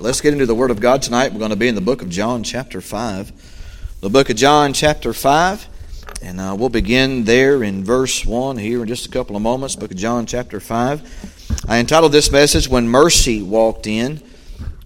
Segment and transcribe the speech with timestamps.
[0.00, 1.32] Let's get into the Word of God tonight.
[1.32, 3.98] We're going to be in the book of John, chapter 5.
[4.00, 5.66] The book of John, chapter 5.
[6.22, 9.74] And uh, we'll begin there in verse 1 here in just a couple of moments.
[9.74, 11.64] Book of John, chapter 5.
[11.68, 14.22] I entitled this message, When Mercy Walked In.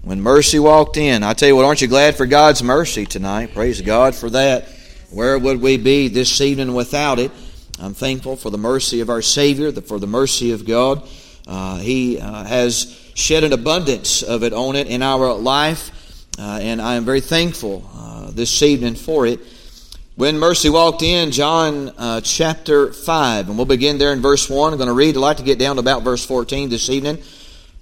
[0.01, 1.23] When Mercy Walked In.
[1.23, 3.53] I tell you what, aren't you glad for God's mercy tonight?
[3.53, 4.67] Praise God for that.
[5.11, 7.33] Where would we be this evening without it?
[7.79, 11.07] I'm thankful for the mercy of our Savior, for the mercy of God.
[11.47, 15.91] Uh, he uh, has shed an abundance of it on it in our life,
[16.39, 19.41] uh, and I am very thankful uh, this evening for it.
[20.15, 24.73] When mercy walked in, John uh, chapter 5, and we'll begin there in verse 1.
[24.73, 25.17] I'm going to read.
[25.17, 27.19] I'd like to get down to about verse 14 this evening.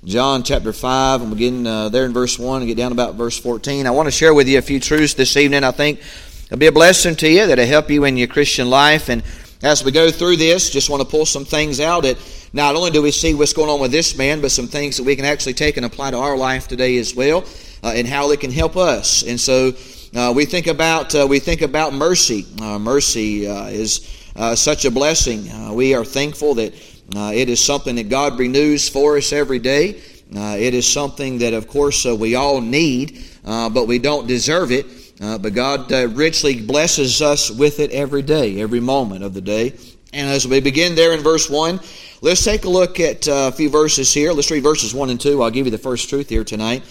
[0.05, 3.17] John chapter 5, and we'll begin uh, there in verse 1 and get down about
[3.17, 3.87] verse 14.
[3.87, 5.63] I want to share with you a few truths this evening.
[5.63, 6.01] I think
[6.47, 9.09] it'll be a blessing to you that'll help you in your Christian life.
[9.09, 9.23] And
[9.63, 12.17] as we go through this, just want to pull some things out that
[12.53, 15.05] not only do we see what's going on with this man, but some things that
[15.05, 17.45] we can actually take and apply to our life today as well,
[17.85, 19.23] uh, and how they can help us.
[19.23, 19.73] And so
[20.17, 22.45] uh, we think about uh, we think about mercy.
[22.61, 25.49] Uh, mercy uh, is uh, such a blessing.
[25.75, 26.75] we are thankful that
[27.15, 30.01] it is something that God renews for us every day.
[30.33, 34.87] it is something that, of course, we all need, but we don't deserve it.
[35.21, 39.75] but God richly blesses us with it every day, every moment of the day.
[40.13, 41.81] And as we begin there in verse 1,
[42.23, 44.31] Let's take a look at uh, a few verses here.
[44.35, 45.43] Let's read verses 1 and 2.
[45.43, 46.83] I'll give you the first truth here tonight.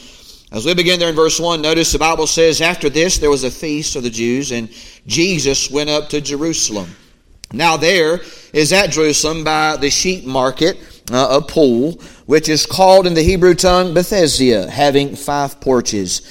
[0.51, 3.43] As we begin there in verse 1, notice the Bible says, After this there was
[3.43, 4.73] a feast of the Jews, and
[5.05, 6.95] Jesus went up to Jerusalem.
[7.53, 8.21] Now there
[8.53, 10.79] is at Jerusalem by the sheep market
[11.11, 16.23] uh, a pool, which is called in the Hebrew tongue Bethesda, having five porches.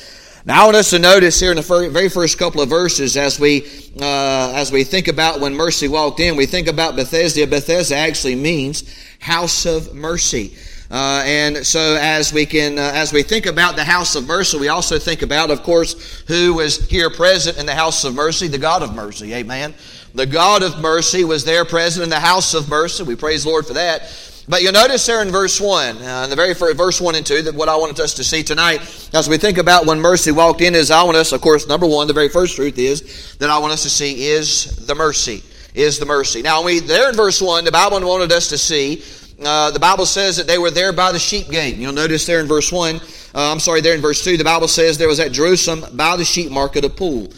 [0.49, 3.39] Now, I want us to notice here in the very first couple of verses, as
[3.39, 3.67] we
[4.01, 7.47] uh, as we think about when mercy walked in, we think about Bethesda.
[7.47, 8.85] Bethesda actually means
[9.21, 10.57] house of mercy.
[10.91, 14.59] Uh, and so, as we can, uh, as we think about the house of mercy,
[14.59, 18.49] we also think about, of course, who was here present in the house of mercy,
[18.49, 19.35] the God of mercy.
[19.35, 19.75] Amen.
[20.15, 23.03] The God of mercy was there present in the house of mercy.
[23.03, 24.11] We praise Lord for that.
[24.49, 27.27] But you'll notice there in verse 1, uh, in the very first, verse 1 and
[27.27, 28.81] 2, that what I wanted us to see tonight
[29.13, 31.87] as we think about when mercy walked in is I want us, of course, number
[31.87, 35.43] one, the very first truth is that I want us to see is the mercy.
[35.75, 36.41] Is the mercy.
[36.41, 39.03] Now, we there in verse 1, the Bible wanted us to see,
[39.45, 41.77] uh, the Bible says that they were there by the sheep gate.
[41.77, 43.01] You'll notice there in verse 1, uh,
[43.35, 46.25] I'm sorry, there in verse 2, the Bible says there was at Jerusalem by the
[46.25, 47.29] sheep market a pool.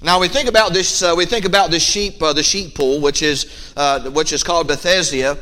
[0.00, 1.02] Now we think about this.
[1.02, 4.42] Uh, we think about this sheep, uh, the sheep pool, which is uh, which is
[4.42, 5.38] called Bethesda,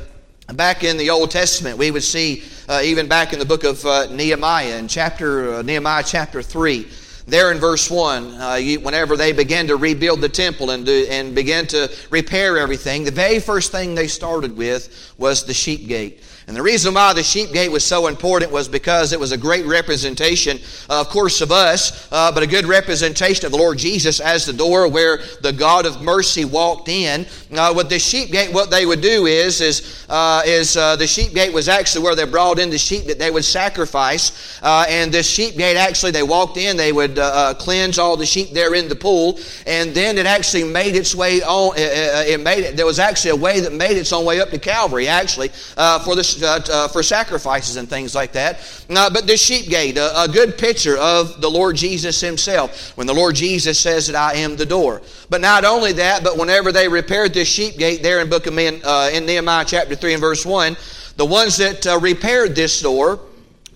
[0.54, 3.84] Back in the Old Testament, we would see, uh, even back in the book of
[3.86, 6.88] uh, Nehemiah, in chapter uh, Nehemiah chapter three,
[7.26, 11.06] there in verse one, uh, you, whenever they began to rebuild the temple and do,
[11.08, 15.86] and began to repair everything, the very first thing they started with was the sheep
[15.86, 16.20] gate.
[16.50, 19.38] And the reason why the sheep gate was so important was because it was a
[19.38, 23.78] great representation, uh, of course, of us, uh, but a good representation of the Lord
[23.78, 27.24] Jesus as the door where the God of mercy walked in.
[27.56, 31.06] Uh, with the sheep gate, what they would do is, is, uh, is uh, the
[31.06, 34.60] sheep gate was actually where they brought in the sheep that they would sacrifice.
[34.60, 37.14] Uh, and this sheep gate, actually, they walked in, they would
[37.60, 39.38] cleanse all the sheep there in the pool,
[39.68, 41.74] and then it actually made its way on.
[41.76, 42.76] It, made it.
[42.76, 46.16] There was actually a way that made its own way up to Calvary, actually, for
[46.16, 48.60] the uh, uh, for sacrifices and things like that.
[48.88, 53.06] Uh, but the sheep gate, a, a, good picture of the Lord Jesus himself, when
[53.06, 55.02] the Lord Jesus says that I am the door.
[55.28, 58.54] But not only that, but whenever they repaired this sheep gate there in book of
[58.54, 60.76] Men, uh, in Nehemiah chapter 3 and verse 1,
[61.16, 63.20] the ones that uh, repaired this door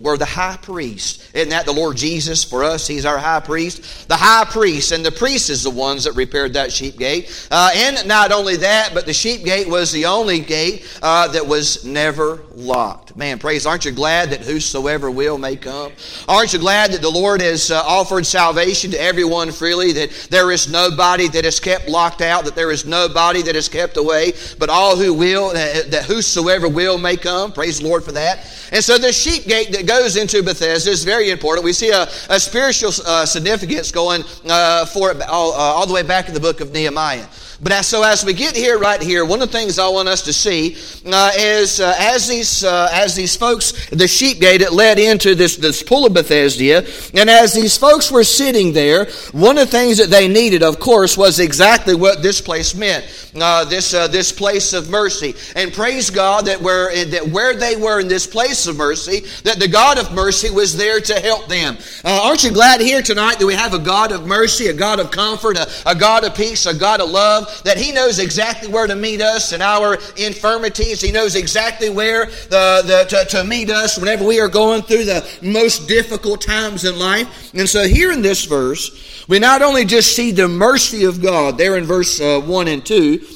[0.01, 1.31] were the high priest.
[1.35, 2.87] Isn't that the Lord Jesus for us?
[2.87, 4.09] He's our high priest.
[4.09, 7.49] The high priest and the priest is the ones that repaired that sheep gate.
[7.51, 11.47] Uh, and not only that, but the sheep gate was the only gate uh, that
[11.47, 13.17] was never locked.
[13.17, 15.93] Man, praise, aren't you glad that whosoever will may come?
[16.29, 20.51] Aren't you glad that the Lord has uh, offered salvation to everyone freely, that there
[20.51, 24.33] is nobody that is kept locked out, that there is nobody that is kept away,
[24.59, 25.55] but all who will, uh,
[25.89, 27.53] that whosoever will may come?
[27.53, 28.47] Praise the Lord for that.
[28.73, 31.65] And so the sheep gate that goes into Bethesda is very important.
[31.65, 35.95] We see a, a spiritual uh, significance going uh, for it all, uh, all the
[35.95, 37.27] way back in the book of Nehemiah.
[37.63, 40.09] But as, so as we get here, right here, one of the things I want
[40.09, 44.59] us to see uh, is uh, as these uh, as these folks, the sheep gate
[44.59, 49.07] that led into this this pool of Bethesda, and as these folks were sitting there,
[49.33, 53.05] one of the things that they needed, of course, was exactly what this place meant.
[53.37, 57.75] Uh, this uh, this place of mercy, and praise God that where that where they
[57.75, 61.49] were in this place of mercy, that the God of mercy was there to help
[61.49, 61.77] them.
[62.05, 65.01] Uh, aren't you glad here tonight that we have a God of mercy, a God
[65.01, 67.44] of comfort, a, a God of peace, a God of love?
[67.45, 71.01] Love that He knows exactly where to meet us in our infirmities.
[71.01, 75.05] He knows exactly where the, the, to, to meet us whenever we are going through
[75.05, 77.53] the most difficult times in life.
[77.55, 81.57] And so here in this verse, we not only just see the mercy of God
[81.59, 83.27] there in verse uh, 1 and 2,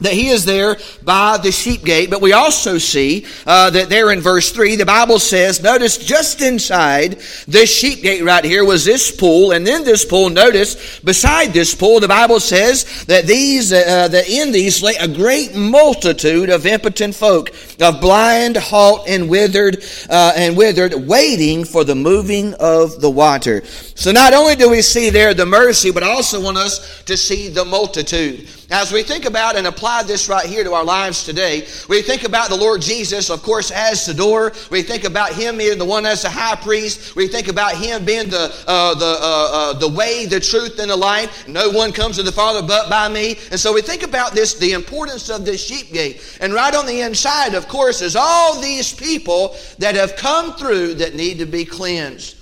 [0.00, 2.10] that he is there by the sheep gate.
[2.10, 6.42] But we also see uh, that there in verse 3, the Bible says, notice just
[6.42, 9.52] inside this sheep gate right here was this pool.
[9.52, 14.28] And then this pool, notice beside this pool, the Bible says that these, uh, that
[14.28, 17.50] in these lay a great multitude of impotent folk,
[17.80, 23.62] of blind, halt, and withered, uh, and withered, waiting for the moving of the water.
[23.94, 27.16] So not only do we see there the mercy, but I also want us to
[27.16, 28.48] see the multitude.
[28.70, 32.22] As we think about and apply this right here to our lives today, we think
[32.22, 34.52] about the Lord Jesus, of course, as the door.
[34.70, 37.16] We think about Him being the one as the high priest.
[37.16, 40.88] We think about Him being the uh, the uh, uh, the way, the truth, and
[40.88, 41.48] the life.
[41.48, 43.38] No one comes to the Father but by me.
[43.50, 46.38] And so we think about this, the importance of this sheep gate.
[46.40, 50.94] And right on the inside, of course, is all these people that have come through
[50.94, 52.39] that need to be cleansed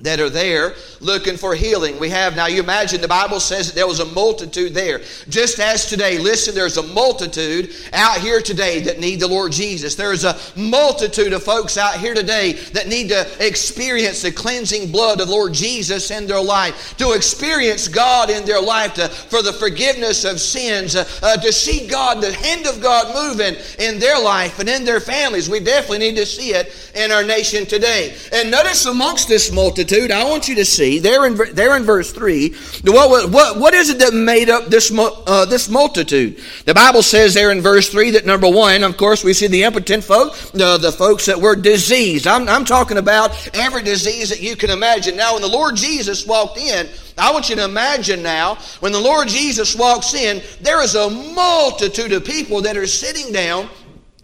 [0.00, 1.98] that are there looking for healing.
[1.98, 5.00] We have now, you imagine the Bible says that there was a multitude there.
[5.28, 9.94] Just as today, listen, there's a multitude out here today that need the Lord Jesus.
[9.94, 15.20] There's a multitude of folks out here today that need to experience the cleansing blood
[15.20, 19.52] of Lord Jesus in their life, to experience God in their life, to, for the
[19.52, 24.22] forgiveness of sins, uh, uh, to see God, the hand of God moving in their
[24.22, 25.48] life and in their families.
[25.48, 28.14] We definitely need to see it in our nation today.
[28.32, 31.84] And notice amongst this multitude, multitude, I want you to see there in, there in
[31.84, 32.54] verse 3,
[32.84, 36.40] what, what, what is it that made up this, uh, this multitude?
[36.64, 39.62] The Bible says there in verse 3 that number one, of course, we see the
[39.62, 42.26] impotent folk, the, the folks that were diseased.
[42.26, 45.16] I'm, I'm talking about every disease that you can imagine.
[45.16, 46.88] Now, when the Lord Jesus walked in,
[47.18, 51.08] I want you to imagine now, when the Lord Jesus walks in, there is a
[51.08, 53.70] multitude of people that are sitting down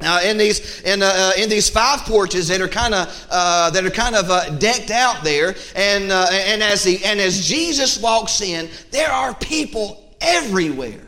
[0.05, 3.71] uh, in these in, uh, uh, in these five porches that are kind of uh,
[3.71, 8.01] that are kind of uh, decked out there, and and as the and as Jesus
[8.01, 11.01] walks in, there are people everywhere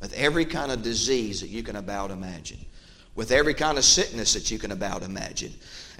[0.00, 2.58] with every kind of disease that you can about imagine,
[3.14, 5.52] with every kind of sickness that you can about imagine.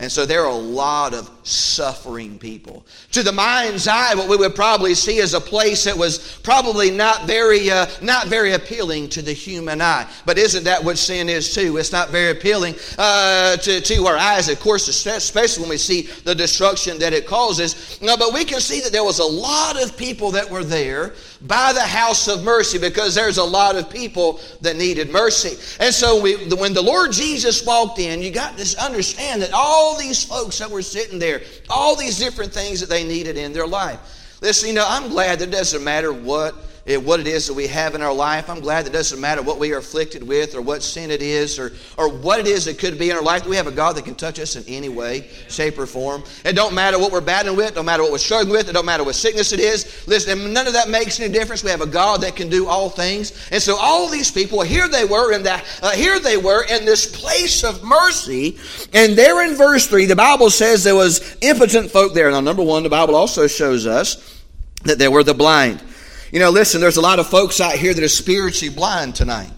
[0.02, 2.84] And so there are a lot of suffering people.
[3.12, 6.90] To the mind's eye, what we would probably see is a place that was probably
[6.90, 10.10] not very, uh, not very appealing to the human eye.
[10.26, 11.76] But isn't that what sin is too?
[11.76, 16.02] It's not very appealing uh, to, to our eyes, of course, especially when we see
[16.24, 18.00] the destruction that it causes.
[18.02, 21.14] No, but we can see that there was a lot of people that were there
[21.46, 25.58] by the house of mercy because there's a lot of people that needed mercy.
[25.80, 29.98] And so we, when the Lord Jesus walked in, you got to understand that all
[29.98, 33.66] these folks that were sitting there, all these different things that they needed in their
[33.66, 33.98] life.
[34.40, 36.54] Listen, you know, I'm glad that it doesn't matter what
[36.84, 38.50] it, what it is that we have in our life.
[38.50, 41.58] I'm glad that doesn't matter what we are afflicted with or what sin it is
[41.58, 43.46] or, or what it is that could be in our life.
[43.46, 46.24] We have a God that can touch us in any way, shape, or form.
[46.44, 48.84] It don't matter what we're battling with, don't matter what we're struggling with, it don't
[48.84, 50.06] matter what sickness it is.
[50.08, 51.62] Listen, none of that makes any difference.
[51.62, 53.48] We have a God that can do all things.
[53.52, 56.84] And so all these people, here they were in that, uh, here they were in
[56.84, 58.58] this place of mercy.
[58.92, 62.28] And there in verse 3, the Bible says there was impotent folk there.
[62.30, 64.42] Now, number one, the Bible also shows us
[64.82, 65.80] that there were the blind.
[66.32, 69.50] You know, listen, there's a lot of folks out here that are spiritually blind tonight.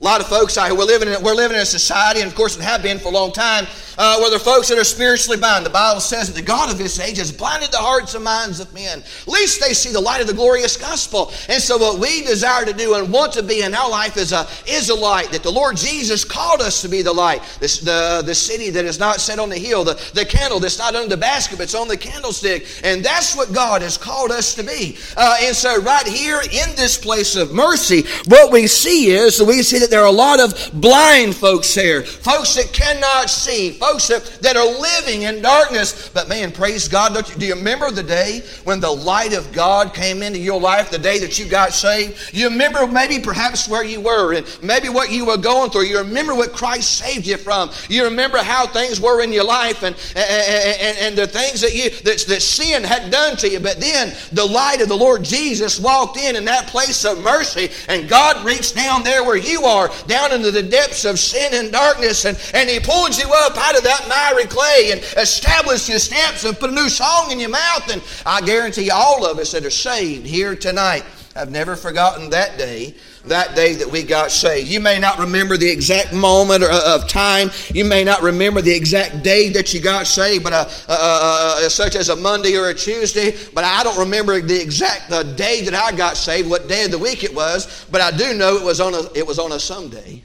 [0.00, 2.28] A lot of folks out here, we're living in, we're living in a society, and
[2.28, 3.64] of course it have been for a long time,
[3.96, 5.64] uh, where there are folks that are spiritually blind.
[5.64, 8.58] The Bible says that the God of this age has blinded the hearts and minds
[8.58, 8.98] of men.
[8.98, 11.32] At least they see the light of the glorious gospel.
[11.48, 14.32] And so what we desire to do and want to be in our life is
[14.32, 17.42] a, is a light, that the Lord Jesus called us to be the light.
[17.60, 20.78] This, the, the city that is not set on the hill, the, the candle that's
[20.78, 22.66] not under the basket, but it's on the candlestick.
[22.82, 24.98] And that's what God has called us to be.
[25.16, 29.62] Uh, and so right here in this place of mercy, what we see is, we
[29.62, 34.08] see that there are a lot of blind folks here, folks that cannot see, folks
[34.08, 36.08] that, that are living in darkness.
[36.08, 37.14] But man, praise God.
[37.14, 40.90] You, do you remember the day when the light of God came into your life,
[40.90, 42.32] the day that you got saved?
[42.32, 45.84] You remember maybe perhaps where you were and maybe what you were going through.
[45.84, 47.70] You remember what Christ saved you from.
[47.90, 51.74] You remember how things were in your life and, and, and, and the things that,
[51.74, 53.60] you, that, that sin had done to you.
[53.60, 57.68] But then the light of the Lord Jesus walked in in that place of mercy
[57.88, 61.52] and God reached down there where you are are down into the depths of sin
[61.52, 65.88] and darkness, and, and He pulled you up out of that miry clay and established
[65.88, 67.90] your steps and put a new song in your mouth.
[67.90, 71.04] And I guarantee all of us that are saved here tonight,
[71.36, 72.94] I've never forgotten that day,
[73.26, 74.68] that day that we got saved.
[74.68, 77.50] You may not remember the exact moment of time.
[77.72, 81.64] You may not remember the exact day that you got saved, but uh, uh, uh,
[81.64, 83.34] uh, such as a Monday or a Tuesday.
[83.54, 86.98] But I don't remember the exact day that I got saved, what day of the
[86.98, 87.86] week it was.
[87.90, 90.22] But I do know it was on a it was on a Sunday.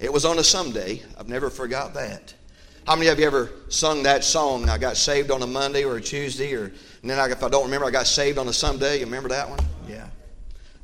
[0.00, 1.02] It was on a Sunday.
[1.18, 2.34] I've never forgot that.
[2.86, 4.68] How many of you ever sung that song?
[4.68, 7.48] I got saved on a Monday or a Tuesday, or and then I, if I
[7.48, 8.98] don't remember, I got saved on a Sunday.
[8.98, 9.58] You remember that one?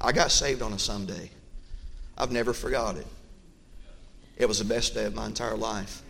[0.01, 1.31] I got saved on a Sunday.
[2.17, 3.07] I've never forgot it.
[4.37, 6.03] It was the best day of my entire life.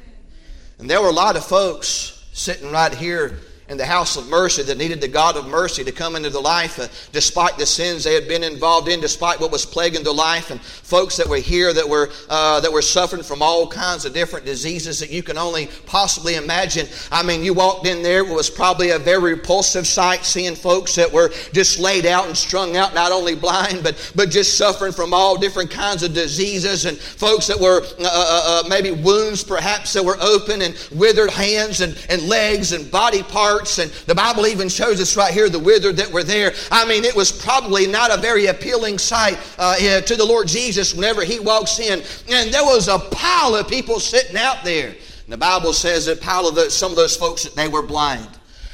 [0.79, 3.39] And there were a lot of folks sitting right here
[3.71, 6.43] in the house of mercy that needed the God of mercy to come into their
[6.43, 10.13] life uh, despite the sins they had been involved in, despite what was plaguing their
[10.13, 14.05] life, and folks that were here that were uh, that were suffering from all kinds
[14.05, 16.89] of different diseases that you can only possibly imagine.
[17.13, 20.97] I mean, you walked in there, it was probably a very repulsive sight seeing folks
[20.97, 24.93] that were just laid out and strung out, not only blind, but but just suffering
[24.93, 29.45] from all different kinds of diseases, and folks that were uh, uh, uh maybe wounds
[29.45, 34.15] perhaps that were open, and withered hands and, and legs and body parts and the
[34.15, 36.53] Bible even shows us right here the withered that were there.
[36.71, 40.95] I mean, it was probably not a very appealing sight uh, to the Lord Jesus
[40.95, 42.03] whenever He walks in.
[42.29, 44.89] And there was a pile of people sitting out there.
[44.89, 47.83] And the Bible says that pile of the, some of those folks that they were
[47.83, 48.29] blind,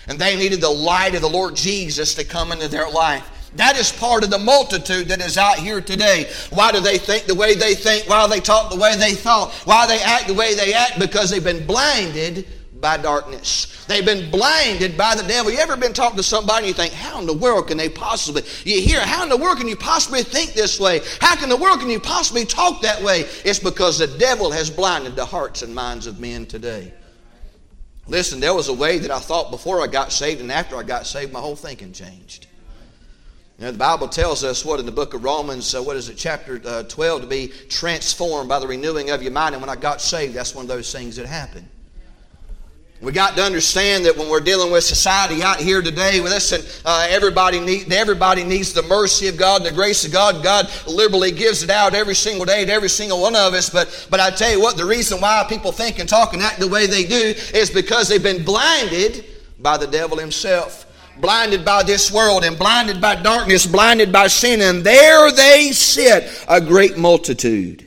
[0.09, 3.28] and they needed the light of the Lord Jesus to come into their life.
[3.57, 6.31] That is part of the multitude that is out here today.
[6.50, 8.09] Why do they think the way they think?
[8.09, 9.52] Why they talk the way they thought?
[9.64, 10.99] Why they act the way they act?
[10.99, 12.47] Because they've been blinded
[12.80, 13.85] by darkness.
[13.87, 15.52] They've been blinded by the devil.
[15.52, 17.88] You ever been talking to somebody and you think, how in the world can they
[17.88, 18.42] possibly?
[18.64, 21.00] You hear, how in the world can you possibly think this way?
[21.21, 23.21] How in the world can you possibly talk that way?
[23.45, 26.92] It's because the devil has blinded the hearts and minds of men today.
[28.09, 30.83] Listen, there was a way that I thought before I got saved, and after I
[30.83, 32.47] got saved, my whole thinking changed.
[33.59, 36.09] You know, the Bible tells us what in the book of Romans, uh, what is
[36.09, 39.54] it, chapter uh, 12, to be transformed by the renewing of your mind.
[39.54, 41.66] And when I got saved, that's one of those things that happened.
[43.03, 47.07] We got to understand that when we're dealing with society out here today, listen, uh,
[47.11, 50.43] everybody, need, everybody needs the mercy of God and the grace of God.
[50.43, 53.69] God liberally gives it out every single day to every single one of us.
[53.69, 56.59] But, but I tell you what, the reason why people think and talk and act
[56.59, 59.26] the way they do is because they've been blinded
[59.59, 60.85] by the devil himself.
[61.19, 66.45] Blinded by this world and blinded by darkness, blinded by sin, and there they sit,
[66.49, 67.86] a great multitude.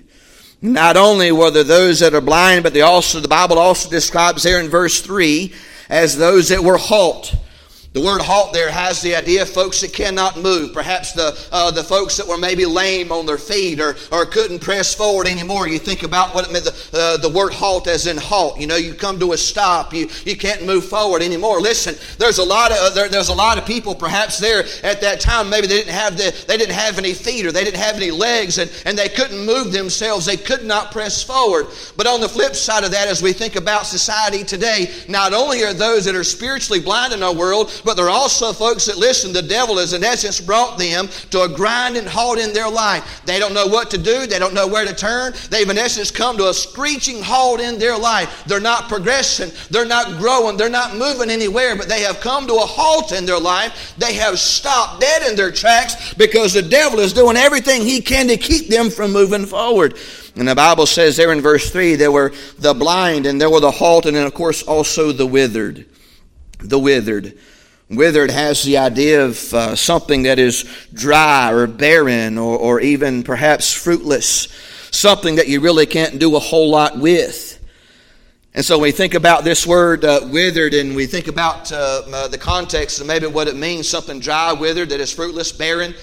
[0.62, 4.44] Not only were there those that are blind, but they also, the Bible also describes
[4.44, 5.54] there in verse 3
[5.89, 7.34] as those that were halt.
[7.91, 10.74] The word halt there has the idea of folks that cannot move.
[10.74, 14.60] Perhaps the, uh, the folks that were maybe lame on their feet or, or couldn't
[14.60, 15.67] press forward anymore.
[15.67, 18.60] You think about what it meant, the, uh, the word halt as in halt.
[18.60, 19.91] You know, you come to a stop.
[19.91, 21.62] You, you can't move forward anymore.
[21.62, 25.01] Listen, there's a lot of, uh, there, there's a lot of people perhaps there at
[25.01, 25.50] that time.
[25.50, 28.12] Maybe they didn't have the, they didn't have any feet or they didn't have any
[28.12, 30.27] legs and, and they couldn't move themselves.
[30.27, 31.65] They could not press forward.
[31.98, 35.63] But on the flip side of that, as we think about society today, not only
[35.63, 38.98] are those that are spiritually blind in our world, but there are also folks that
[38.98, 42.69] listen, the devil has in essence brought them to a grind and halt in their
[42.69, 43.21] life.
[43.25, 45.33] They don't know what to do, they don't know where to turn.
[45.50, 48.43] They've in essence come to a screeching halt in their life.
[48.45, 52.55] They're not progressing, they're not growing, they're not moving anywhere, but they have come to
[52.55, 53.93] a halt in their life.
[53.98, 58.27] They have stopped dead in their tracks because the devil is doing everything he can
[58.27, 59.98] to keep them from moving forward.
[60.36, 63.59] And the Bible says there in verse 3 there were the blind and there were
[63.59, 65.86] the halt and then of course also the withered.
[66.59, 67.38] The withered.
[67.89, 73.24] Withered has the idea of uh, something that is dry or barren or, or even
[73.24, 74.48] perhaps fruitless,
[74.91, 77.60] something that you really can't do a whole lot with.
[78.53, 82.27] And so we think about this word uh, withered and we think about uh, uh
[82.27, 85.96] the context of maybe what it means, something dry, withered, that is fruitless, barren,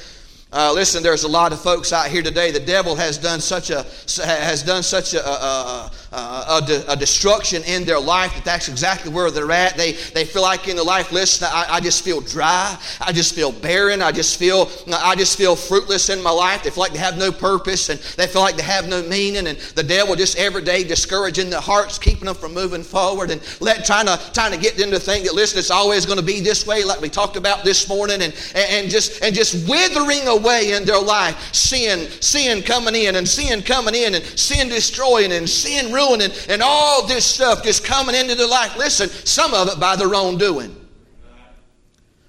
[0.52, 2.52] uh, listen, there's a lot of folks out here today.
[2.52, 3.84] The devil has done such a
[4.24, 9.28] has done such a, a, a, a, destruction in their life that that's exactly where
[9.32, 9.76] they're at.
[9.76, 11.10] They they feel like in the life.
[11.10, 12.78] Listen, I, I just feel dry.
[13.00, 14.00] I just feel barren.
[14.00, 16.62] I just feel I just feel fruitless in my life.
[16.62, 19.48] They feel like they have no purpose and they feel like they have no meaning.
[19.48, 23.42] And the devil just every day discouraging their hearts, keeping them from moving forward, and
[23.60, 26.24] let trying to trying to get them to think that listen, it's always going to
[26.24, 30.26] be this way, like we talked about this morning, and and just and just withering
[30.28, 30.35] away
[30.72, 31.54] in their life.
[31.54, 36.62] Sin, sin coming in, and sin coming in, and sin destroying, and sin ruining, and
[36.62, 38.76] all this stuff just coming into their life.
[38.76, 40.74] Listen, some of it by their own doing.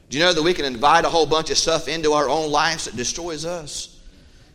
[0.10, 2.50] Do you know that we can invite a whole bunch of stuff into our own
[2.50, 3.97] lives that destroys us?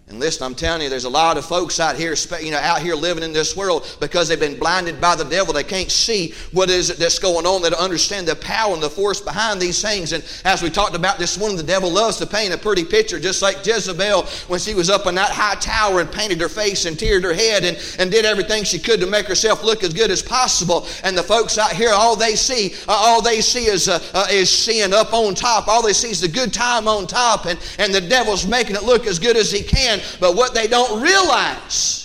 [0.08, 2.82] And listen, I'm telling you, there's a lot of folks out here, you know, out
[2.82, 5.54] here living in this world because they've been blinded by the devil.
[5.54, 7.62] They can't see what is it that's going on.
[7.62, 10.12] They don't understand the power and the force behind these things.
[10.12, 13.18] And as we talked about this morning, the devil loves to paint a pretty picture,
[13.18, 16.84] just like Jezebel when she was up in that high tower and painted her face
[16.84, 19.94] and teared her head and, and did everything she could to make herself look as
[19.94, 20.86] good as possible.
[21.04, 24.26] And the folks out here, all they see, uh, all they see is uh, uh,
[24.30, 25.68] is seeing up on top.
[25.68, 28.82] All they see is the good time on top, and and the devil's making it
[28.82, 29.91] look as good as he can.
[30.20, 32.02] But what they don't realize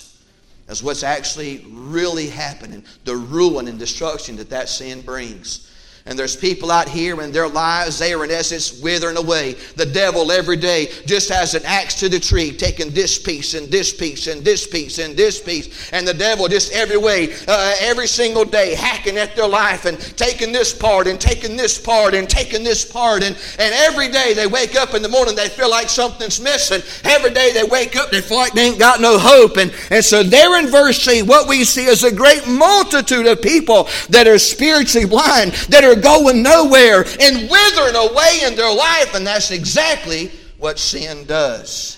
[0.67, 5.72] is what's actually really happening the ruin and destruction that that sin brings.
[6.08, 9.56] And there's people out here in their lives, they are in essence withering away.
[9.76, 13.70] The devil every day just has an axe to the tree, taking this piece and
[13.70, 15.92] this piece and this piece and this piece.
[15.92, 20.00] And the devil just every way, uh, every single day, hacking at their life and
[20.18, 23.22] taking this part and taking this part and taking this part.
[23.22, 26.82] And, and every day they wake up in the morning, they feel like something's missing.
[27.04, 29.58] Every day they wake up, they feel like they ain't got no hope.
[29.58, 33.42] And, and so there in verse 3, what we see is a great multitude of
[33.42, 39.13] people that are spiritually blind, that are going nowhere and withering away in their life.
[39.13, 41.98] And that's exactly what sin does.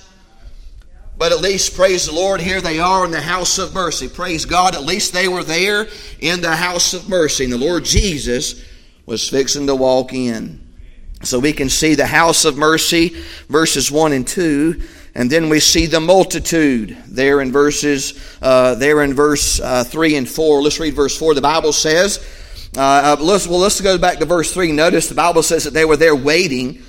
[1.18, 4.08] But at least, praise the Lord, here they are in the house of mercy.
[4.08, 5.88] Praise God, at least they were there
[6.22, 7.44] in the house of mercy.
[7.44, 8.64] And the Lord Jesus
[9.06, 10.66] was fixing to walk in.
[11.24, 14.82] So we can see the house of mercy, verses 1 and 2.
[15.14, 20.16] And then we see the multitude there in verses, uh, there in verse uh, 3
[20.16, 20.62] and 4.
[20.62, 21.34] Let's read verse 4.
[21.34, 22.26] The Bible says,
[22.78, 24.72] uh, uh, let's, well, let's go back to verse 3.
[24.72, 26.84] Notice the Bible says that they were there waiting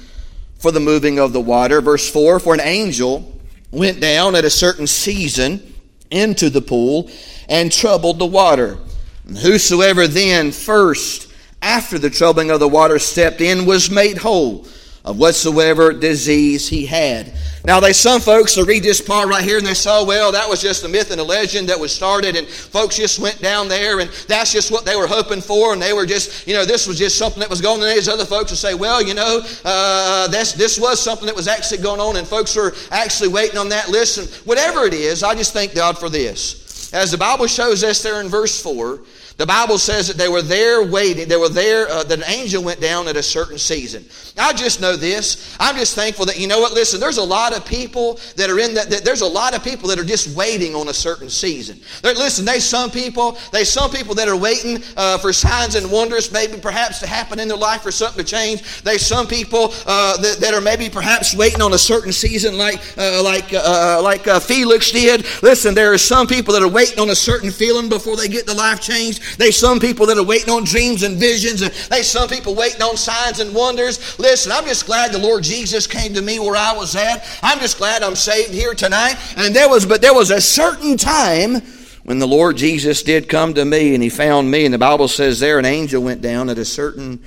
[0.58, 1.80] for the moving of the water.
[1.80, 3.38] Verse 4 For an angel
[3.70, 5.74] went down at a certain season
[6.10, 7.10] into the pool
[7.48, 8.78] and troubled the water.
[9.26, 11.32] And whosoever then first,
[11.62, 14.66] after the troubling of the water, stepped in was made whole
[15.10, 17.32] of whatsoever disease he had.
[17.64, 20.32] Now, they some folks will read this part right here and they say, oh, well,
[20.32, 23.42] that was just a myth and a legend that was started, and folks just went
[23.42, 26.54] down there, and that's just what they were hoping for, and they were just, you
[26.54, 27.88] know, this was just something that was going on.
[27.88, 31.36] And these other folks will say, well, you know, uh, this, this was something that
[31.36, 33.90] was actually going on, and folks were actually waiting on that.
[33.90, 36.92] Listen, whatever it is, I just thank God for this.
[36.94, 39.00] As the Bible shows us there in verse 4,
[39.40, 41.26] the Bible says that they were there waiting.
[41.26, 44.04] They were there, uh, that an angel went down at a certain season.
[44.38, 45.56] I just know this.
[45.58, 48.58] I'm just thankful that, you know what, listen, there's a lot of people that are
[48.58, 51.30] in that, that there's a lot of people that are just waiting on a certain
[51.30, 51.80] season.
[52.02, 55.90] There, listen, there's some people, there's some people that are waiting uh, for signs and
[55.90, 58.82] wonders, maybe perhaps to happen in their life or something to change.
[58.82, 62.78] There's some people uh, that, that, are maybe perhaps waiting on a certain season like,
[62.98, 65.24] uh, like, uh, like uh, Felix did.
[65.42, 68.44] Listen, there are some people that are waiting on a certain feeling before they get
[68.44, 69.29] the life changed.
[69.38, 71.62] There's some people that are waiting on dreams and visions.
[71.62, 74.18] And there's some people waiting on signs and wonders.
[74.18, 77.26] Listen, I'm just glad the Lord Jesus came to me where I was at.
[77.42, 79.16] I'm just glad I'm saved here tonight.
[79.36, 81.62] And there was, but there was a certain time
[82.04, 84.64] when the Lord Jesus did come to me and he found me.
[84.64, 87.22] And the Bible says there an angel went down at a certain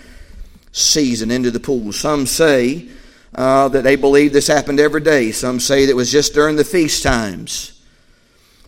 [0.72, 1.94] season into the pool.
[1.94, 2.90] Some say
[3.36, 5.32] uh, that they believe this happened every day.
[5.32, 7.73] Some say that it was just during the feast times.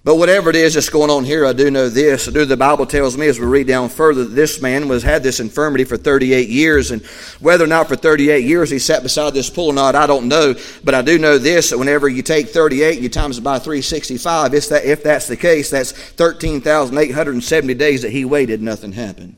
[0.05, 2.27] But whatever it is that's going on here, I do know this.
[2.27, 5.01] I do the Bible tells me as we read down further that this man was
[5.01, 7.03] had this infirmity for 38 years, and
[7.39, 10.27] whether or not for 38 years he sat beside this pool or not, I don't
[10.27, 10.53] know.
[10.83, 14.53] But I do know this: that whenever you take 38, you times it by 365.
[14.53, 19.37] If that if that's the case, that's 13,870 days that he waited, nothing happened.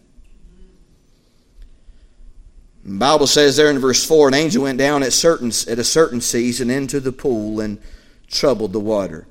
[2.83, 5.85] The Bible says there in verse 4, an angel went down at certain at a
[5.85, 7.79] certain season into the pool and
[8.27, 9.27] troubled the water.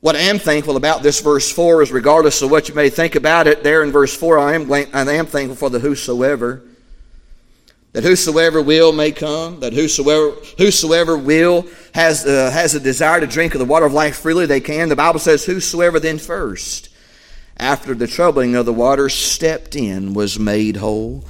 [0.00, 3.14] What I am thankful about this verse 4 is regardless of what you may think
[3.14, 6.62] about it, there in verse 4, I am, I am thankful for the whosoever.
[7.92, 13.26] That whosoever will may come, that whosoever, whosoever will has, uh, has a desire to
[13.26, 14.90] drink of the water of life freely, they can.
[14.90, 16.90] The Bible says, Whosoever then first,
[17.56, 21.24] after the troubling of the water, stepped in, was made whole.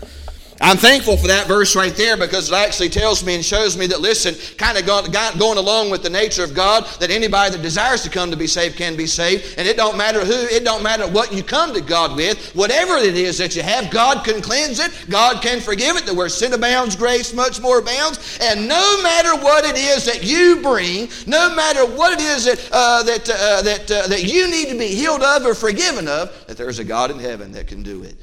[0.60, 3.86] I'm thankful for that verse right there because it actually tells me and shows me
[3.88, 8.02] that, listen, kind of going along with the nature of God, that anybody that desires
[8.04, 9.54] to come to be saved can be saved.
[9.58, 12.54] And it don't matter who, it don't matter what you come to God with.
[12.54, 14.92] Whatever it is that you have, God can cleanse it.
[15.10, 16.06] God can forgive it.
[16.06, 18.38] That where sin abounds, grace much more abounds.
[18.40, 22.68] And no matter what it is that you bring, no matter what it is that,
[22.72, 26.46] uh, that, uh, that, uh, that you need to be healed of or forgiven of,
[26.46, 28.16] that there's a God in heaven that can do it.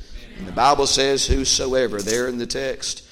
[0.43, 3.07] And the Bible says, Whosoever, there in the text.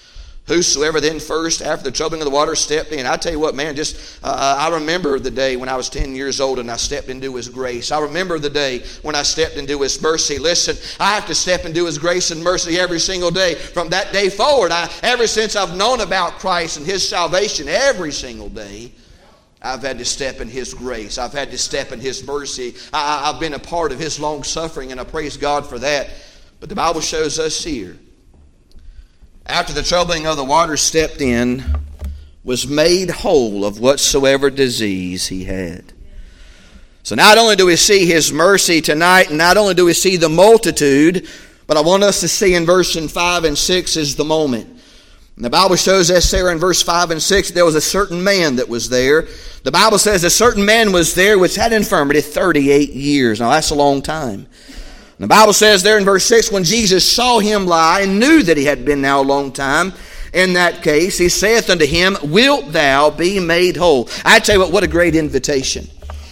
[0.48, 3.06] Whosoever then first, after the troubling of the water, stepped in.
[3.06, 5.88] I tell you what, man, just uh, uh I remember the day when I was
[5.88, 7.90] 10 years old and I stepped into His grace.
[7.90, 10.40] I remember the day when I stepped into His mercy.
[10.40, 13.56] Listen, I have to step into His grace and mercy every single day.
[13.56, 18.12] From that day forward, I, ever since I've known about Christ and His salvation, every
[18.12, 18.92] single day,
[19.62, 21.18] I've had to step in His grace.
[21.18, 22.76] I've had to step in His mercy.
[22.92, 26.10] I, have been a part of His long suffering, and I praise God for that.
[26.62, 27.98] But the Bible shows us here,
[29.48, 31.64] after the troubling of the water stepped in,
[32.44, 35.92] was made whole of whatsoever disease he had.
[37.02, 40.18] So not only do we see His mercy tonight, and not only do we see
[40.18, 41.28] the multitude,
[41.66, 44.68] but I want us to see in verse 5 and 6 is the moment.
[45.36, 48.24] And the Bible shows us there in verse 5 and 6 there was a certain
[48.24, 49.28] man that was there.
[49.64, 53.40] The Bible says a certain man was there which had infirmity 38 years.
[53.40, 54.46] Now that's a long time.
[55.22, 58.42] And the Bible says there in verse 6 when Jesus saw him lie and knew
[58.42, 59.94] that he had been now a long time,
[60.34, 64.10] in that case, he saith unto him, Wilt thou be made whole?
[64.26, 65.88] I tell you what, what a great invitation.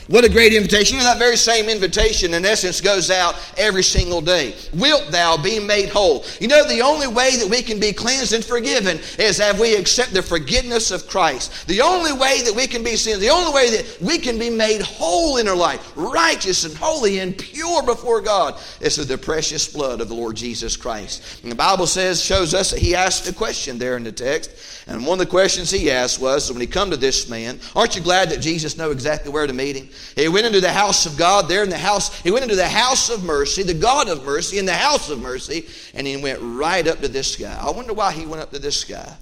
[0.09, 0.97] What a great invitation.
[0.97, 4.55] You know, that very same invitation, in essence, goes out every single day.
[4.73, 6.25] Wilt thou be made whole?
[6.39, 9.75] You know, the only way that we can be cleansed and forgiven is if we
[9.75, 11.67] accept the forgiveness of Christ.
[11.67, 14.49] The only way that we can be seen, the only way that we can be
[14.49, 19.17] made whole in our life, righteous and holy and pure before God, is through the
[19.19, 21.43] precious blood of the Lord Jesus Christ.
[21.43, 24.49] And the Bible says, shows us that he asked a question there in the text.
[24.87, 27.95] And one of the questions he asked was, when he come to this man, aren't
[27.95, 29.87] you glad that Jesus knew exactly where to meet him?
[30.15, 32.19] He went into the house of God there in the house.
[32.21, 35.19] He went into the house of mercy, the God of mercy, in the house of
[35.19, 37.57] mercy, and he went right up to this guy.
[37.59, 39.15] I wonder why he went up to this guy.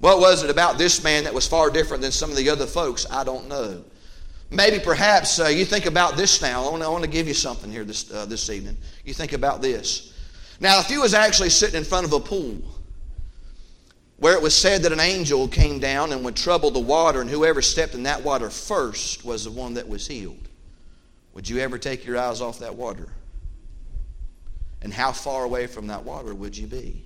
[0.00, 2.66] What was it about this man that was far different than some of the other
[2.66, 3.06] folks?
[3.10, 3.84] I don't know.
[4.50, 6.64] Maybe perhaps uh, you think about this now.
[6.64, 8.76] I want, to give you something here this, uh, this evening.
[9.04, 10.12] You think about this.
[10.60, 12.60] Now, if you was actually sitting in front of a pool,
[14.22, 17.28] where it was said that an angel came down and would trouble the water, and
[17.28, 20.48] whoever stepped in that water first was the one that was healed.
[21.34, 23.08] Would you ever take your eyes off that water?
[24.80, 27.04] And how far away from that water would you be?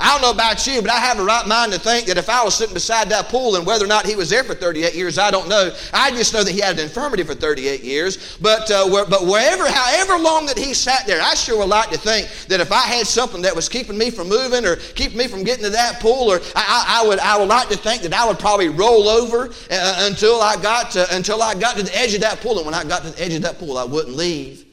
[0.00, 2.28] I don't know about you, but I have a right mind to think that if
[2.28, 4.94] I was sitting beside that pool and whether or not he was there for 38
[4.94, 5.74] years, I don't know.
[5.92, 8.38] I just know that he had an infirmity for 38 years.
[8.40, 11.90] But, uh, where, but wherever, however long that he sat there, I sure would like
[11.90, 15.18] to think that if I had something that was keeping me from moving or keeping
[15.18, 18.02] me from getting to that pool, or I, I would, I would like to think
[18.02, 21.82] that I would probably roll over uh, until I got to, until I got to
[21.82, 22.58] the edge of that pool.
[22.58, 24.64] And when I got to the edge of that pool, I wouldn't leave.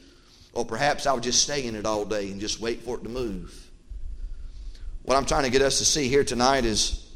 [0.52, 3.02] Or perhaps I would just stay in it all day and just wait for it
[3.02, 3.65] to move.
[5.06, 7.08] What I'm trying to get us to see here tonight is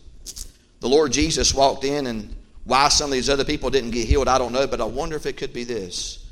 [0.78, 4.28] the Lord Jesus walked in, and why some of these other people didn't get healed,
[4.28, 6.24] I don't know, but I wonder if it could be this.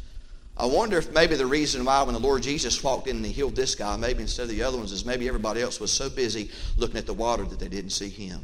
[0.56, 3.32] I wonder if maybe the reason why when the Lord Jesus walked in and he
[3.32, 6.08] healed this guy, maybe instead of the other ones, is maybe everybody else was so
[6.08, 8.40] busy looking at the water that they didn't see him.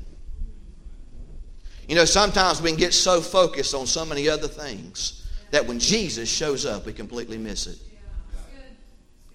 [1.86, 5.78] You know, sometimes we can get so focused on so many other things that when
[5.78, 7.78] Jesus shows up, we completely miss it.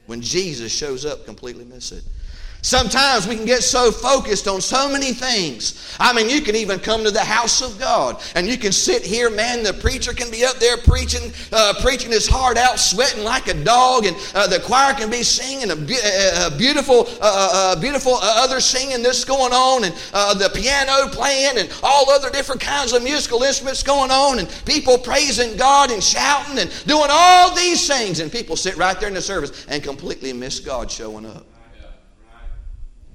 [0.05, 2.03] When Jesus shows up, completely miss it.
[2.61, 5.95] Sometimes we can get so focused on so many things.
[5.97, 9.01] I mean, you can even come to the house of God and you can sit
[9.01, 9.63] here, man.
[9.63, 13.53] The preacher can be up there preaching, uh, preaching his heart out, sweating like a
[13.63, 18.15] dog, and uh, the choir can be singing a, a beautiful, uh, uh, uh beautiful
[18.15, 19.93] uh, other singing this going on, and
[20.39, 24.97] the piano playing, and all other different kinds of musical instruments going on, and people
[24.97, 29.15] praising God and shouting and doing all these things, and people sit right there in
[29.15, 31.48] the service and completely miss God showing up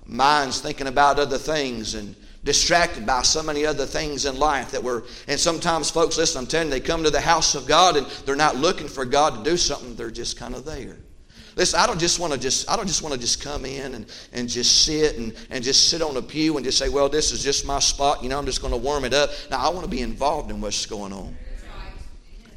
[0.07, 2.15] minds thinking about other things and
[2.45, 6.47] distracted by so many other things in life that we're and sometimes folks listen i'm
[6.47, 9.43] telling you they come to the house of god and they're not looking for god
[9.43, 9.95] to do something.
[9.95, 10.99] They're just kind of there.
[11.57, 13.95] Listen i don't just want to just i don't just want to just come in
[13.95, 17.09] and, and just sit and, and just sit on a pew and just say well
[17.09, 19.31] this is just my spot you know i'm just going to warm it up.
[19.51, 21.35] Now i want to be involved in what's going on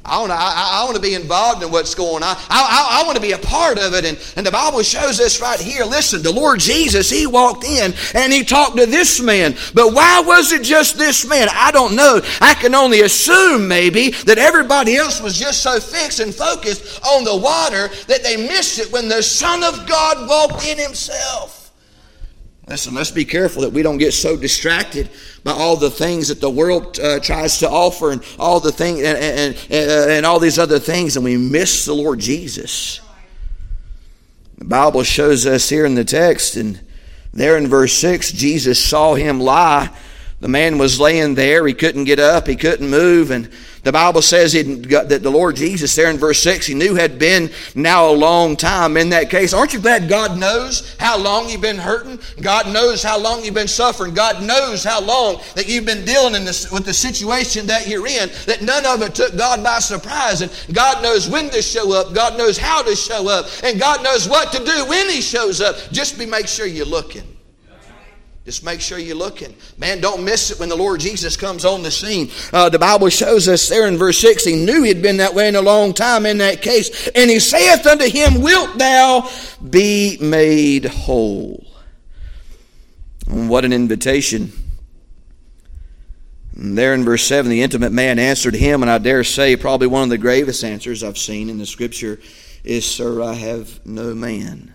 [0.08, 2.36] I want to I, I want to be involved in what's going on.
[2.36, 4.04] I, I, I want to be a part of it.
[4.04, 5.84] And, and the Bible shows us right here.
[5.84, 9.56] Listen, the Lord Jesus, He walked in and He talked to this man.
[9.74, 11.48] But why was it just this man?
[11.52, 12.20] I don't know.
[12.40, 17.24] I can only assume maybe that everybody else was just so fixed and focused on
[17.24, 21.57] the water that they missed it when the Son of God walked in Himself.
[22.68, 25.08] Listen, let's be careful that we don't get so distracted
[25.42, 28.98] by all the things that the world uh, tries to offer and all the things
[28.98, 33.00] and, and, and, uh, and all these other things, and we miss the Lord Jesus.
[34.58, 36.78] The Bible shows us here in the text, and
[37.32, 39.88] there in verse 6, Jesus saw him lie.
[40.40, 41.66] The man was laying there.
[41.66, 42.46] He couldn't get up.
[42.46, 43.32] He couldn't move.
[43.32, 43.50] And
[43.82, 47.50] the Bible says that the Lord Jesus, there in verse 6, he knew had been
[47.74, 49.52] now a long time in that case.
[49.52, 52.20] Aren't you glad God knows how long you've been hurting?
[52.40, 54.14] God knows how long you've been suffering.
[54.14, 58.30] God knows how long that you've been dealing this, with the situation that you're in,
[58.46, 60.40] that none of it took God by surprise.
[60.40, 62.14] And God knows when to show up.
[62.14, 63.46] God knows how to show up.
[63.64, 65.76] And God knows what to do when He shows up.
[65.90, 67.24] Just be make sure you're looking.
[68.48, 69.54] Just make sure you're looking.
[69.76, 72.30] Man, don't miss it when the Lord Jesus comes on the scene.
[72.50, 75.48] Uh, the Bible shows us there in verse 6, he knew he'd been that way
[75.48, 77.08] in a long time in that case.
[77.08, 79.28] And he saith unto him, Wilt thou
[79.68, 81.62] be made whole?
[83.26, 84.50] What an invitation.
[86.56, 89.88] And there in verse 7, the intimate man answered him, and I dare say probably
[89.88, 92.18] one of the gravest answers I've seen in the scripture
[92.64, 94.74] is, Sir, I have no man.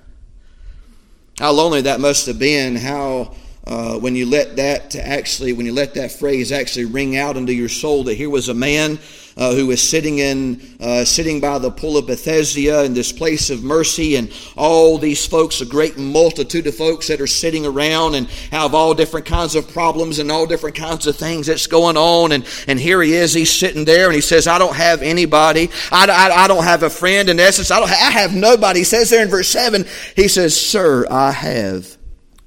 [1.40, 3.34] How lonely that must have been, how
[3.66, 7.54] uh, when you let that actually, when you let that phrase actually ring out into
[7.54, 9.00] your soul, that here was a man
[9.38, 13.50] uh, who was sitting in, uh, sitting by the pool of Bethesda in this place
[13.50, 18.16] of mercy, and all these folks, a great multitude of folks that are sitting around
[18.16, 21.96] and have all different kinds of problems and all different kinds of things that's going
[21.96, 22.34] on.
[22.34, 25.70] And, and here he is, he's sitting there, and he says, I don't have anybody.
[25.90, 27.30] I, I, I don't have a friend.
[27.30, 28.80] In essence, I, don't, I have nobody.
[28.80, 29.86] He says there in verse 7,
[30.18, 31.98] he says, Sir, I have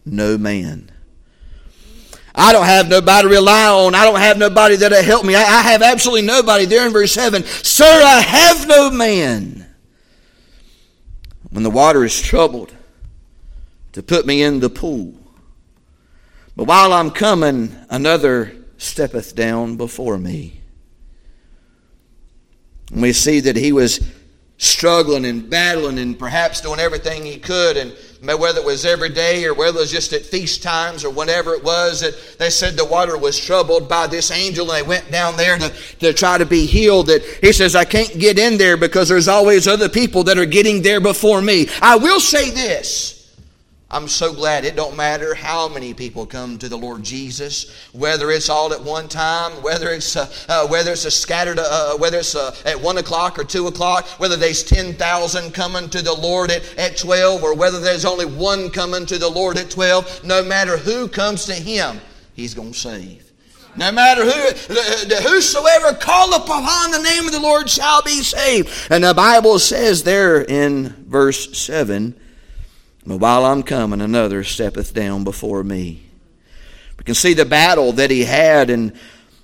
[0.05, 0.91] no man.
[2.37, 3.95] I don't have nobody to rely on.
[3.95, 5.35] I don't have nobody that'll help me.
[5.35, 6.67] I, I have absolutely nobody.
[6.67, 9.67] There in verse 7, Sir, I have no man.
[11.51, 12.75] When the water is troubled,
[13.93, 15.15] to put me in the pool.
[16.55, 20.61] But while I'm coming, another steppeth down before me.
[22.93, 24.07] And we see that he was
[24.59, 27.97] struggling and battling and perhaps doing everything he could and
[28.35, 31.55] whether it was every day or whether it was just at feast times or whatever
[31.55, 34.71] it was that they said the water was troubled by this angel.
[34.71, 37.07] And they went down there to, to try to be healed.
[37.07, 40.47] That he says i can't get in there because there's always other people that are
[40.47, 41.69] getting there before me.
[41.81, 43.16] I will say this
[43.89, 48.33] I'm so glad it don't matter how many people come to the Lord Jesus, whether
[48.33, 51.97] it's all at one time, whether it's uh, uh, whether it's a scattered, uh, uh
[51.97, 56.03] whether it's uh, at one o'clock or two o'clock, whether there's ten thousand coming to
[56.03, 59.71] the Lord at, at twelve, or whether there's only one coming to the Lord at
[59.71, 60.25] twelve.
[60.25, 62.01] No matter who comes to Him,
[62.35, 63.31] He's going to save.
[63.77, 68.71] No matter who, whosoever call upon the name of the Lord shall be saved.
[68.91, 72.19] And the Bible says there in verse seven
[73.07, 76.03] but while I'm coming, another steppeth down before me.
[76.99, 78.93] We can see the battle that he had and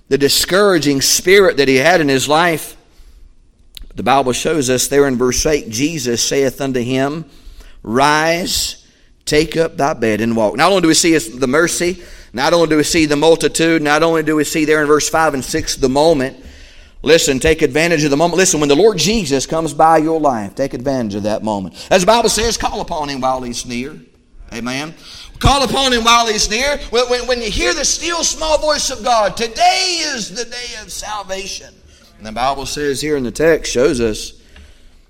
[0.08, 2.76] the discouraging spirit that he had in his life.
[3.94, 7.24] The Bible shows us there in verse 8 Jesus saith unto him,
[7.82, 8.86] Rise,
[9.24, 10.56] take up thy bed and walk.
[10.56, 14.02] Not only do we see the mercy, not only do we see the multitude, not
[14.02, 16.42] only do we see there in verse 5 and 6 the moment,
[17.02, 18.38] Listen, take advantage of the moment.
[18.38, 21.88] Listen, when the Lord Jesus comes by your life, take advantage of that moment.
[21.90, 23.98] As the Bible says, call upon him while he's near.
[24.52, 24.94] Amen.
[25.40, 26.78] Call upon him while he's near.
[26.90, 30.80] When, when, when you hear the still small voice of God, today is the day
[30.80, 31.74] of salvation.
[32.18, 34.40] And the Bible says here in the text, shows us,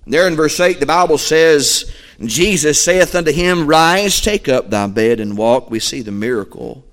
[0.07, 1.93] there in verse 8, the Bible says,
[2.25, 5.71] Jesus saith unto him, Rise, take up thy bed and walk.
[5.71, 6.85] We see the miracle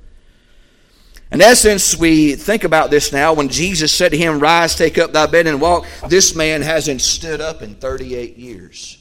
[1.32, 3.34] in essence, we think about this now.
[3.34, 7.02] When Jesus said to him, Rise, take up thy bed and walk, this man hasn't
[7.02, 8.98] stood up in 38 years.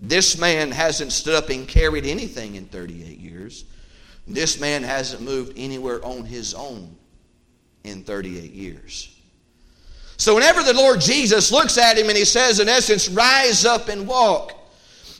[0.00, 3.64] This man hasn't stood up and carried anything in 38 years.
[4.26, 6.96] This man hasn't moved anywhere on his own
[7.84, 9.12] in 38 years.
[10.18, 13.88] So, whenever the Lord Jesus looks at him and he says, in essence, rise up
[13.88, 14.54] and walk,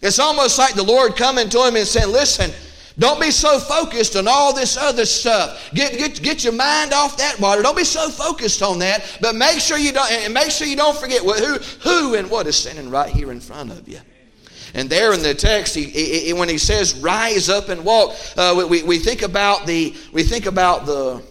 [0.02, 2.50] it's almost like the Lord coming to him and saying, Listen,
[2.98, 5.70] don't be so focused on all this other stuff.
[5.74, 7.62] Get, get, get your mind off that water.
[7.62, 9.18] Don't be so focused on that.
[9.20, 12.46] But make sure you don't and make sure you don't forget who, who and what
[12.46, 14.00] is standing right here in front of you.
[14.72, 18.66] And there in the text, he, he, when he says "rise up and walk," uh,
[18.68, 21.22] we, we think about the we think about the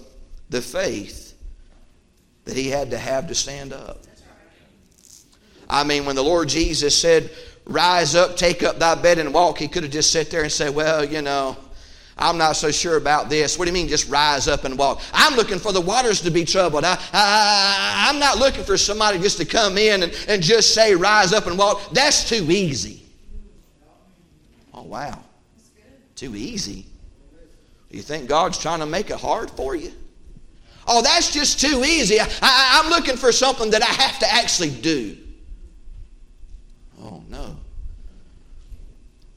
[0.50, 1.36] the faith
[2.46, 4.00] that he had to have to stand up.
[5.70, 7.32] I mean, when the Lord Jesus said,
[7.66, 9.58] rise up, take up thy bed and walk.
[9.58, 11.58] He could have just sat there and said, well, you know,
[12.18, 13.60] I'm not so sure about this.
[13.60, 15.02] What do you mean just rise up and walk?
[15.12, 16.86] I'm looking for the waters to be troubled.
[16.86, 20.96] I, I, I'm not looking for somebody just to come in and, and just say
[20.96, 21.92] rise up and walk.
[21.92, 23.04] That's too easy.
[24.74, 25.20] Oh, wow.
[26.16, 26.86] Too easy.
[27.90, 29.92] You think God's trying to make it hard for you?
[30.88, 32.20] Oh, that's just too easy.
[32.20, 35.18] I, I, I'm looking for something that I have to actually do.
[37.06, 37.56] Oh, no.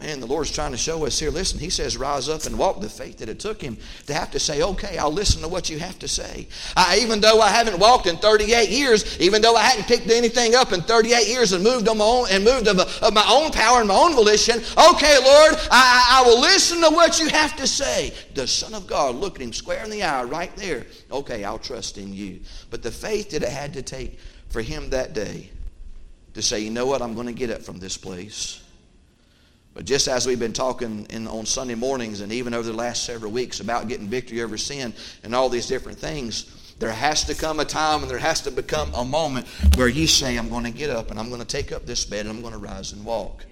[0.00, 1.30] Man, the Lord's trying to show us here.
[1.30, 3.76] Listen, He says, rise up and walk the faith that it took Him
[4.06, 6.46] to have to say, okay, I'll listen to what you have to say.
[6.76, 10.54] I, even though I haven't walked in 38 years, even though I hadn't picked anything
[10.54, 13.50] up in 38 years and moved on my own and moved of, of my own
[13.50, 17.56] power and my own volition, okay, Lord, I, I will listen to what you have
[17.56, 18.14] to say.
[18.34, 20.86] The Son of God looked Him square in the eye right there.
[21.10, 22.38] Okay, I'll trust in you.
[22.70, 25.50] But the faith that it had to take for Him that day
[26.34, 28.62] to say, you know what, I'm going to get up from this place.
[29.74, 33.04] But just as we've been talking in, on Sunday mornings and even over the last
[33.04, 37.34] several weeks about getting victory over sin and all these different things, there has to
[37.34, 40.64] come a time and there has to become a moment where you say, I'm going
[40.64, 42.58] to get up and I'm going to take up this bed and I'm going to
[42.58, 43.44] rise and walk.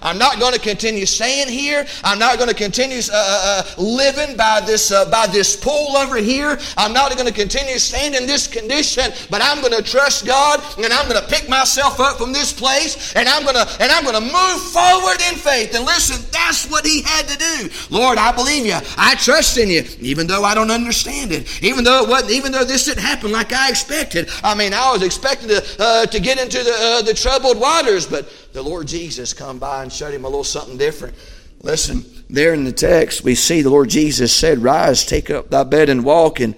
[0.00, 1.86] I'm not going to continue staying here.
[2.04, 5.96] I'm not going to continue uh, uh, uh, living by this uh, by this pool
[5.96, 6.58] over here.
[6.76, 9.12] I'm not going to continue staying in this condition.
[9.30, 12.52] But I'm going to trust God, and I'm going to pick myself up from this
[12.52, 15.74] place, and I'm going to and I'm going to move forward in faith.
[15.74, 17.70] And listen, that's what He had to do.
[17.90, 18.78] Lord, I believe you.
[18.96, 21.62] I trust in you, even though I don't understand it.
[21.62, 22.32] Even though it wasn't.
[22.32, 24.28] Even though this didn't happen like I expected.
[24.42, 28.06] I mean, I was expecting to uh, to get into the uh, the troubled waters,
[28.06, 31.14] but the Lord Jesus come by and showed him a little something different.
[31.62, 35.64] Listen, there in the text, we see the Lord Jesus said, Rise, take up thy
[35.64, 36.40] bed and walk.
[36.40, 36.56] And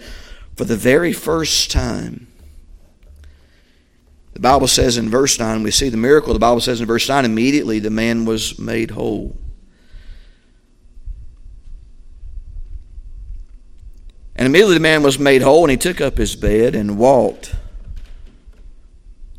[0.56, 2.26] for the very first time,
[4.32, 6.32] the Bible says in verse 9, we see the miracle.
[6.32, 9.36] The Bible says in verse 9, immediately the man was made whole.
[14.36, 17.54] And immediately the man was made whole, and he took up his bed and walked.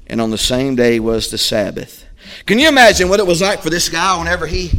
[0.08, 2.05] And on the same day was the Sabbath.
[2.46, 4.72] Can you imagine what it was like for this guy whenever he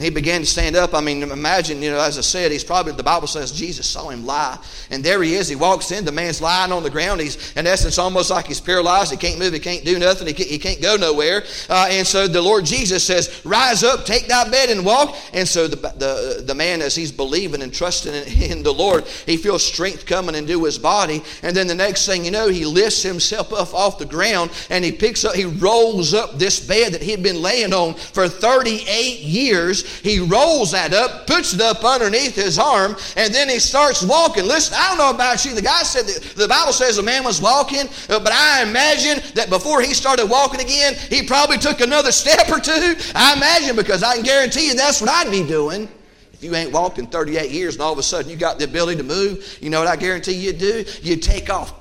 [0.00, 2.92] he began to stand up, I mean, imagine, you know, as I said, he's probably,
[2.92, 4.58] the Bible says Jesus saw him lie.
[4.90, 5.48] And there he is.
[5.48, 6.04] He walks in.
[6.04, 7.20] The man's lying on the ground.
[7.20, 9.12] He's, in essence, almost like he's paralyzed.
[9.12, 9.52] He can't move.
[9.52, 10.26] He can't do nothing.
[10.26, 11.44] He can't, he can't go nowhere.
[11.70, 15.14] Uh, and so the Lord Jesus says, Rise up, take thy bed, and walk.
[15.32, 19.04] And so the, the, the man, as he's believing and trusting in, in the Lord,
[19.26, 21.22] he feels strength coming into his body.
[21.42, 24.84] And then the next thing you know, he lifts himself up off the ground and
[24.84, 28.28] he picks up, he rolls up this bed that he had been laying on for
[28.28, 33.58] 38 years he rolls that up, puts it up underneath his arm, and then he
[33.58, 34.44] starts walking.
[34.44, 35.54] Listen, I don't know about you.
[35.54, 39.22] The guy said that the Bible says the man was walking, uh, but I imagine
[39.34, 42.94] that before he started walking again, he probably took another step or two.
[43.14, 45.88] I imagine because I can guarantee you that's what I'd be doing.
[46.32, 48.64] If you ain't walked in 38 years and all of a sudden you got the
[48.64, 50.84] ability to move, you know what I guarantee you'd do?
[51.02, 51.80] You'd take off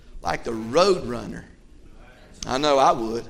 [0.22, 1.44] like the road runner.
[2.46, 3.28] I know I would.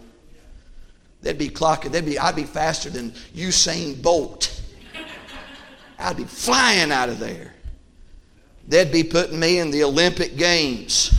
[1.22, 4.62] They'd be clocking, they'd be, I'd be faster than Usain Bolt.
[5.98, 7.54] I'd be flying out of there.
[8.68, 11.18] They'd be putting me in the Olympic Games.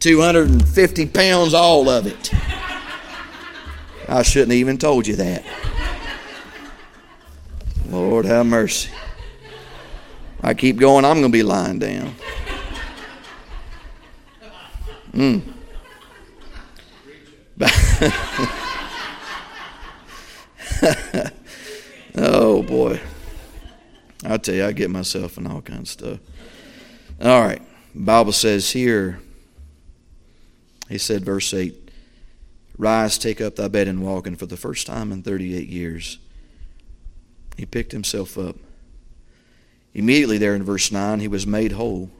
[0.00, 2.32] 250 pounds, all of it.
[4.08, 5.44] I shouldn't have even told you that.
[7.88, 8.90] Lord have mercy.
[10.42, 12.14] I keep going, I'm going to be lying down.
[15.12, 15.55] Mm.
[22.14, 23.00] oh boy.
[24.24, 26.20] I tell you, I get myself in all kinds of stuff.
[27.22, 27.62] All right.
[27.94, 29.20] Bible says here,
[30.88, 31.74] he said, verse 8,
[32.76, 34.26] Rise, take up thy bed and walk.
[34.26, 36.18] And for the first time in 38 years,
[37.56, 38.56] he picked himself up.
[39.94, 42.10] Immediately, there in verse 9, he was made whole.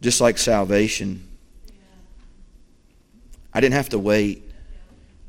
[0.00, 1.25] Just like salvation
[3.56, 4.42] I didn't have to wait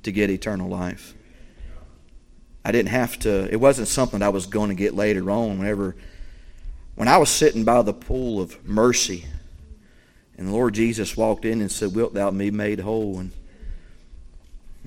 [0.04, 1.14] to get eternal life.
[2.66, 5.96] I didn't have to, it wasn't something I was going to get later on whenever,
[6.96, 9.24] when I was sitting by the pool of mercy
[10.38, 13.18] and the Lord Jesus walked in and said, Wilt thou be made whole?
[13.18, 13.32] And,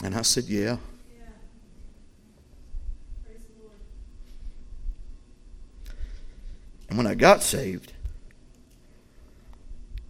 [0.04, 0.76] and I said, Yeah.
[6.90, 7.94] And when I got saved,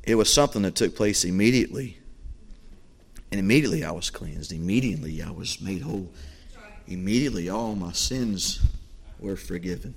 [0.03, 2.00] it was something that took place immediately.
[3.31, 4.53] And immediately I was cleansed.
[4.53, 6.11] Immediately I was made whole.
[6.87, 8.61] Immediately all my sins
[9.21, 9.95] were forgiven.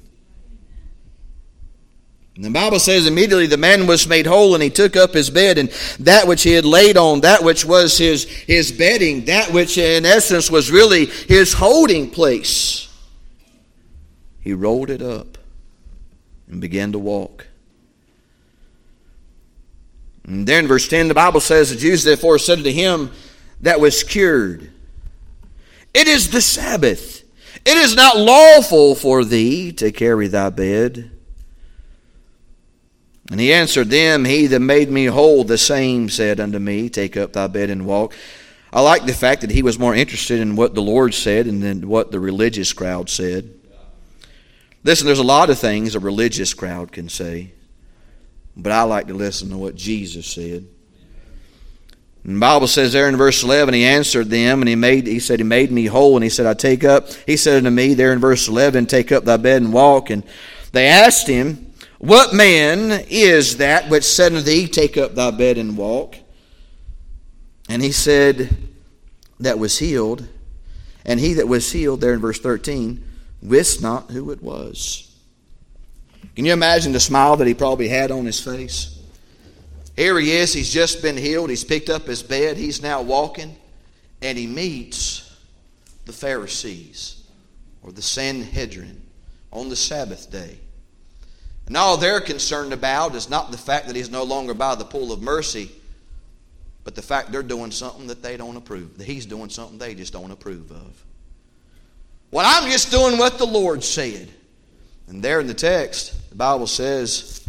[2.36, 5.30] And the Bible says immediately the man was made whole and he took up his
[5.30, 5.70] bed and
[6.00, 10.06] that which he had laid on, that which was his, his bedding, that which in
[10.06, 12.92] essence was really his holding place,
[14.42, 15.38] he rolled it up
[16.48, 17.48] and began to walk.
[20.26, 23.12] And there in verse 10, the Bible says, The Jews therefore said to him
[23.64, 24.72] that was cured,
[25.94, 27.24] It is the Sabbath.
[27.66, 31.12] It is not lawful for thee to carry thy bed.
[33.32, 37.16] And he answered them, He that made me whole, the same said unto me, Take
[37.16, 38.14] up thy bed and walk.
[38.72, 41.88] I like the fact that he was more interested in what the Lord said than
[41.88, 43.54] what the religious crowd said.
[44.84, 47.54] Listen, there's a lot of things a religious crowd can say.
[48.58, 50.68] But I like to listen to what Jesus said.
[52.24, 55.20] And the Bible says there in verse 11, he answered them and he made, he
[55.20, 56.16] said, he made me whole.
[56.16, 59.12] And he said, I take up, he said unto me there in verse 11, take
[59.12, 60.10] up thy bed and walk.
[60.10, 60.24] And
[60.72, 65.58] they asked him, what man is that which said unto thee, take up thy bed
[65.58, 66.16] and walk?
[67.68, 68.56] And he said,
[69.40, 70.28] that was healed
[71.06, 73.04] And he that was healed, there in verse 13,
[73.42, 75.14] wist not who it was.
[76.36, 79.00] Can you imagine the smile that he probably had on his face?
[79.96, 83.56] Here he is, he's just been healed, he's picked up his bed, he's now walking,
[84.22, 85.36] and he meets
[86.06, 87.24] the Pharisees
[87.84, 89.02] or the Sanhedrin
[89.52, 90.58] on the Sabbath day.
[91.68, 94.84] And all they're concerned about is not the fact that he's no longer by the
[94.84, 95.72] pool of mercy,
[96.84, 99.96] but the fact they're doing something that they don't approve, that he's doing something they
[99.96, 101.04] just don't approve of.
[102.32, 104.28] Well, I'm just doing what the Lord said.
[105.08, 107.43] And there in the text, the Bible says,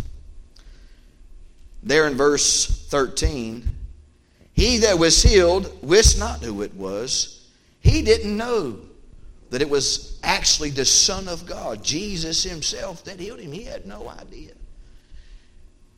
[1.84, 3.68] there in verse 13,
[4.52, 7.46] he that was healed wist not who it was.
[7.80, 8.78] He didn't know
[9.50, 13.52] that it was actually the Son of God, Jesus Himself, that healed him.
[13.52, 14.52] He had no idea.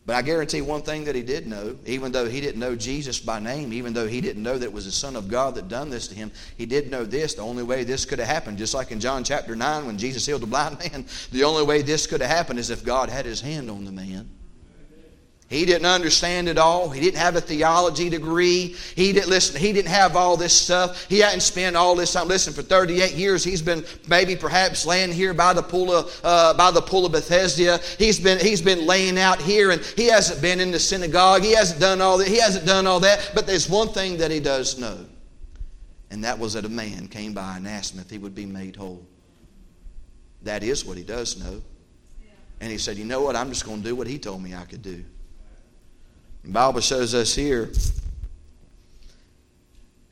[0.04, 3.18] But I guarantee one thing that he did know, even though he didn't know Jesus
[3.18, 5.68] by name, even though he didn't know that it was the Son of God that
[5.68, 7.34] done this to him, he did know this.
[7.34, 10.24] The only way this could have happened, just like in John chapter 9 when Jesus
[10.24, 13.26] healed the blind man, the only way this could have happened is if God had
[13.26, 14.30] his hand on the man.
[15.48, 16.90] He didn't understand it all.
[16.90, 18.74] He didn't have a theology degree.
[18.96, 19.60] He didn't listen.
[19.60, 21.08] He didn't have all this stuff.
[21.08, 22.26] He hadn't spent all this time.
[22.26, 26.52] Listen, for 38 years, he's been maybe perhaps laying here by the pool of uh,
[26.54, 27.78] by the pool of Bethesda.
[27.96, 31.42] He's been he's been laying out here, and he hasn't been in the synagogue.
[31.42, 32.26] He hasn't done all that.
[32.26, 33.30] He hasn't done all that.
[33.32, 34.98] But there's one thing that he does know,
[36.10, 38.46] and that was that a man came by and asked him if he would be
[38.46, 39.06] made whole.
[40.42, 41.62] That is what he does know.
[42.60, 43.36] And he said, "You know what?
[43.36, 45.04] I'm just going to do what he told me I could do."
[46.46, 47.72] The Bible shows us here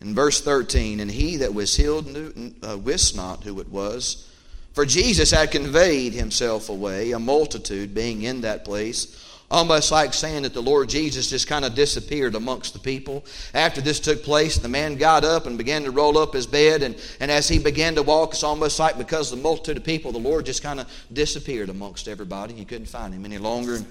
[0.00, 4.28] in verse 13, and he that was healed knew, uh, wist not who it was,
[4.72, 9.24] for Jesus had conveyed himself away, a multitude being in that place.
[9.48, 13.24] Almost like saying that the Lord Jesus just kind of disappeared amongst the people.
[13.52, 16.82] After this took place, the man got up and began to roll up his bed.
[16.82, 19.84] And, and as he began to walk, it's almost like because of the multitude of
[19.84, 22.54] people, the Lord just kind of disappeared amongst everybody.
[22.54, 23.76] You couldn't find him any longer.
[23.76, 23.86] And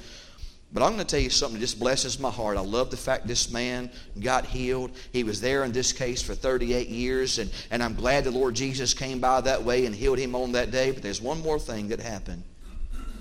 [0.74, 2.58] but I'm going to tell you something that just blesses my heart.
[2.58, 4.92] I love the fact this man got healed.
[5.12, 8.56] He was there in this case for 38 years, and, and I'm glad the Lord
[8.56, 10.92] Jesus came by that way and healed him on that day.
[10.92, 12.44] But there's one more thing that happened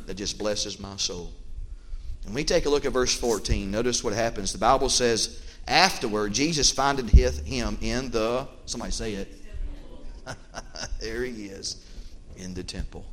[0.07, 1.30] that just blesses my soul.
[2.24, 3.70] And we take a look at verse 14.
[3.70, 4.53] Notice what happens.
[4.53, 9.32] The Bible says, Afterward, Jesus findeth him in the, somebody say it.
[11.00, 11.84] there he is,
[12.36, 13.05] in the temple.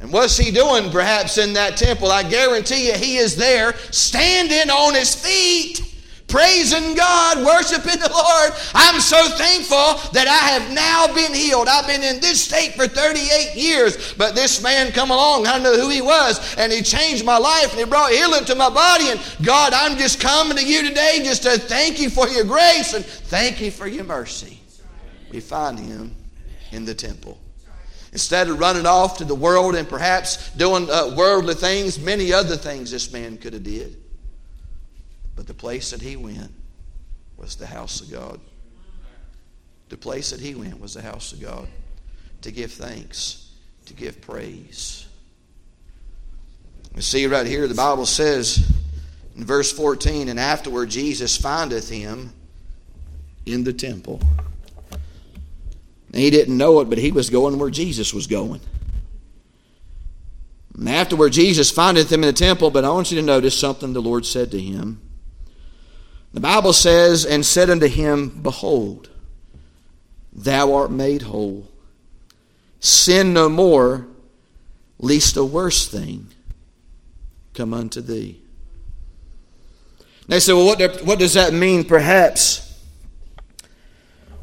[0.00, 2.10] And what's he doing perhaps in that temple?
[2.10, 5.82] I guarantee you he is there standing on his feet,
[6.28, 8.52] praising God, worshiping the Lord.
[8.74, 11.66] I'm so thankful that I have now been healed.
[11.66, 15.74] I've been in this state for 38 years, but this man come along, I know
[15.74, 19.08] who he was, and he changed my life and he brought healing to my body.
[19.08, 22.94] And God, I'm just coming to you today just to thank you for your grace
[22.94, 24.60] and thank you for your mercy.
[25.32, 26.14] We find him
[26.70, 27.37] in the temple.
[28.18, 32.56] Instead of running off to the world and perhaps doing uh, worldly things, many other
[32.56, 33.96] things this man could have did.
[35.36, 36.50] But the place that he went
[37.36, 38.40] was the house of God.
[39.88, 41.68] The place that he went was the house of God
[42.42, 43.52] to give thanks,
[43.86, 45.06] to give praise.
[46.96, 48.68] You see right here, the Bible says
[49.36, 52.32] in verse 14, and afterward Jesus findeth him
[53.46, 54.20] in the temple.
[56.12, 58.60] He didn't know it, but he was going where Jesus was going.
[60.74, 63.92] And afterward, Jesus findeth him in the temple, but I want you to notice something
[63.92, 65.00] the Lord said to him.
[66.32, 69.10] The Bible says, And said unto him, Behold,
[70.32, 71.68] thou art made whole.
[72.80, 74.06] Sin no more,
[74.98, 76.28] lest a worse thing
[77.54, 78.40] come unto thee.
[80.28, 82.64] They say, Well, what, what does that mean, perhaps?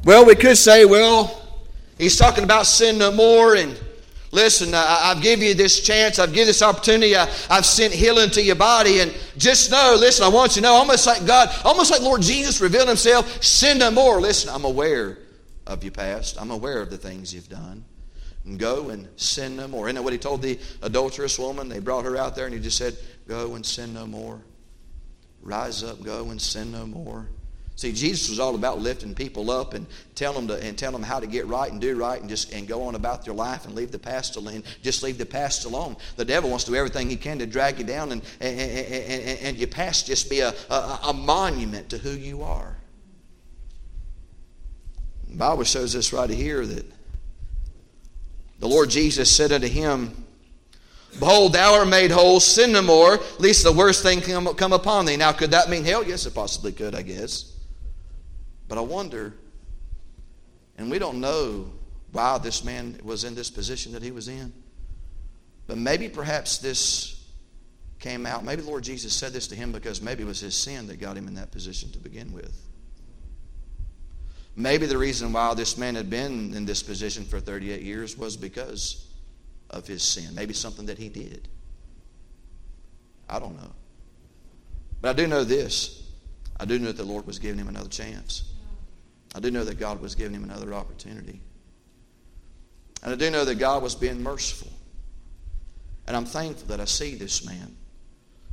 [0.04, 1.45] Well, we could say, Well,
[1.98, 3.80] He's talking about sin no more and
[4.36, 6.20] listen, I, have given you this chance.
[6.20, 7.16] I've given this opportunity.
[7.16, 9.00] I, have sent healing to your body.
[9.00, 12.22] And just know, listen, I want you to know, almost like God, almost like Lord
[12.22, 14.20] Jesus revealed himself, sin no more.
[14.20, 15.20] Listen, I'm aware
[15.66, 16.40] of your past.
[16.40, 17.86] I'm aware of the things you've done.
[18.46, 19.88] And go and sin no more.
[19.88, 21.68] Isn't that what he told the adulterous woman?
[21.68, 22.96] They brought her out there and he just said,
[23.28, 24.40] Go and sin no more.
[25.42, 27.28] Rise up, go and sin no more.
[27.78, 31.04] See, Jesus was all about lifting people up and telling them to, and telling them
[31.04, 33.66] how to get right and do right and just and go on about their life
[33.66, 34.64] and leave the past alone.
[34.82, 35.98] Just leave the past alone.
[36.16, 39.40] The devil wants to do everything he can to drag you down and and, and,
[39.42, 42.78] and your past just be a, a, a monument to who you are.
[45.28, 46.86] The Bible shows us right here that
[48.60, 50.24] the Lord Jesus said unto him,
[51.20, 55.06] Behold, thou art made whole, sin no more, lest the worst thing come, come upon
[55.06, 55.18] thee.
[55.18, 56.06] Now, could that mean hell?
[56.06, 57.55] Yes, it possibly could, I guess.
[58.68, 59.34] But I wonder
[60.78, 61.72] And we don't know
[62.12, 64.54] why this man was in this position that he was in.
[65.68, 67.24] But maybe perhaps this
[68.00, 68.44] came out.
[68.44, 71.18] Maybe Lord Jesus said this to him because maybe it was his sin that got
[71.18, 72.56] him in that position to begin with.
[74.56, 78.38] Maybe the reason why this man had been in this position for 38 years was
[78.38, 79.08] because
[79.70, 80.34] of his sin.
[80.34, 81.48] Maybe something that he did.
[83.28, 83.72] I don't know.
[85.02, 86.04] But I do know this.
[86.58, 88.44] I do know that the Lord was giving him another chance.
[89.36, 91.42] I do know that God was giving him another opportunity.
[93.04, 94.72] And I do know that God was being merciful.
[96.08, 97.76] And I'm thankful that I see this man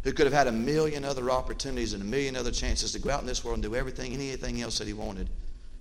[0.02, 3.10] who could have had a million other opportunities and a million other chances to go
[3.10, 5.30] out in this world and do everything, anything else that he wanted.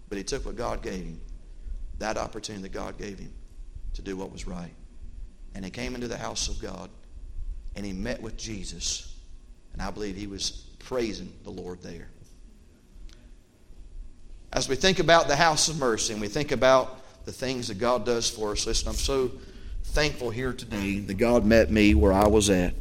[0.07, 1.19] But he took what God gave him,
[1.97, 3.33] that opportunity that God gave him
[3.95, 4.73] to do what was right.
[5.55, 6.91] And he came into the house of God
[7.75, 9.15] and he met with Jesus.
[9.73, 12.09] And I believe he was praising the Lord there.
[14.53, 17.77] As we think about the house of mercy and we think about the things that
[17.77, 19.31] God does for us, listen, I'm so
[19.85, 22.73] thankful here today that God met me where I was at.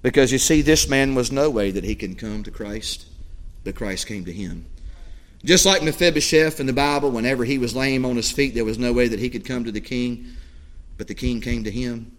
[0.00, 3.06] Because you see, this man was no way that he can come to Christ,
[3.64, 4.64] but Christ came to him.
[5.44, 8.78] Just like Mephibosheth in the Bible, whenever he was lame on his feet, there was
[8.78, 10.26] no way that he could come to the king,
[10.96, 12.16] but the king came to him.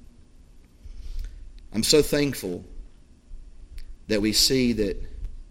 [1.73, 2.63] I'm so thankful
[4.09, 5.01] that we see that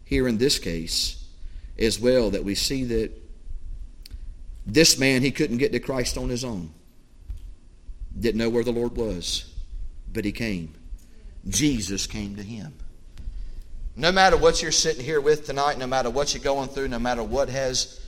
[0.04, 1.21] here in this case
[1.82, 3.10] as well, that we see that
[4.64, 6.72] this man, he couldn't get to Christ on his own.
[8.18, 9.52] Didn't know where the Lord was,
[10.12, 10.74] but he came.
[11.48, 12.72] Jesus came to him.
[13.96, 16.98] No matter what you're sitting here with tonight, no matter what you're going through, no
[16.98, 18.00] matter what has,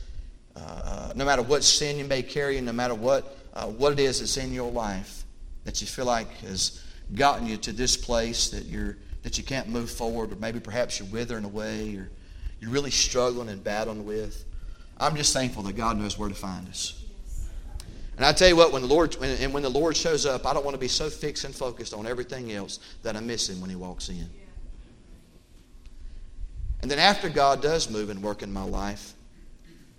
[0.57, 4.01] uh, uh, no matter what sin you may carry, no matter what uh, what it
[4.01, 5.25] is that's in your life
[5.65, 6.83] that you feel like has
[7.15, 10.99] gotten you to this place that you're that you can't move forward, or maybe perhaps
[10.99, 12.11] you're withering away, or
[12.65, 14.43] you're really struggling and battling with.
[14.97, 16.99] I'm just thankful that God knows where to find us.
[18.17, 20.47] And I tell you what, when the Lord when, and when the Lord shows up,
[20.47, 23.51] I don't want to be so fixed and focused on everything else that I miss
[23.51, 24.31] Him when He walks in.
[26.81, 29.13] And then after God does move and work in my life,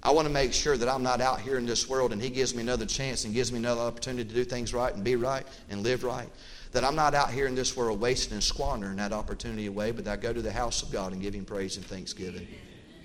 [0.01, 2.31] I want to make sure that I'm not out here in this world and He
[2.31, 5.17] gives me another chance and gives me another opportunity to do things right and be
[5.17, 6.29] right and live right.
[6.75, 10.05] That I'm not out here in this world wasting and squandering that opportunity away, but
[10.09, 12.45] I go to the house of God and give Him praise and thanksgiving.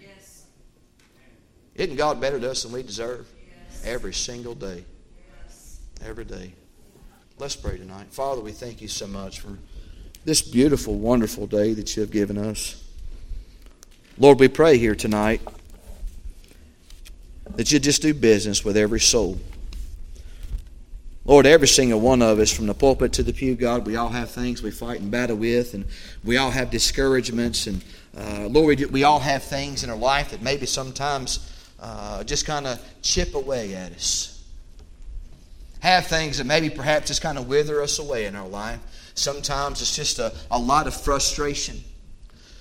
[0.02, 0.46] Yes.
[1.76, 3.28] Isn't God better to us than we deserve?
[3.68, 3.84] Yes.
[3.86, 4.84] Every single day.
[5.44, 5.78] Yes.
[6.04, 6.52] Every day.
[7.38, 8.08] Let's pray tonight.
[8.10, 9.56] Father, we thank you so much for
[10.24, 12.84] this beautiful, wonderful day that you have given us.
[14.18, 15.42] Lord, we pray here tonight
[17.54, 19.38] that you just do business with every soul.
[21.26, 24.08] Lord, every single one of us, from the pulpit to the pew, God, we all
[24.08, 25.84] have things we fight and battle with, and
[26.24, 27.66] we all have discouragements.
[27.66, 27.84] And
[28.16, 32.46] uh, Lord, we, we all have things in our life that maybe sometimes uh, just
[32.46, 34.42] kind of chip away at us.
[35.80, 38.80] Have things that maybe perhaps just kind of wither us away in our life.
[39.14, 41.82] Sometimes it's just a, a lot of frustration.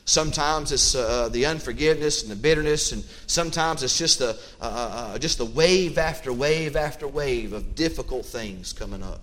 [0.10, 4.64] Sometimes it's uh, the unforgiveness and the bitterness, and sometimes it's just the, uh,
[5.14, 9.22] uh, just a wave after wave after wave of difficult things coming up.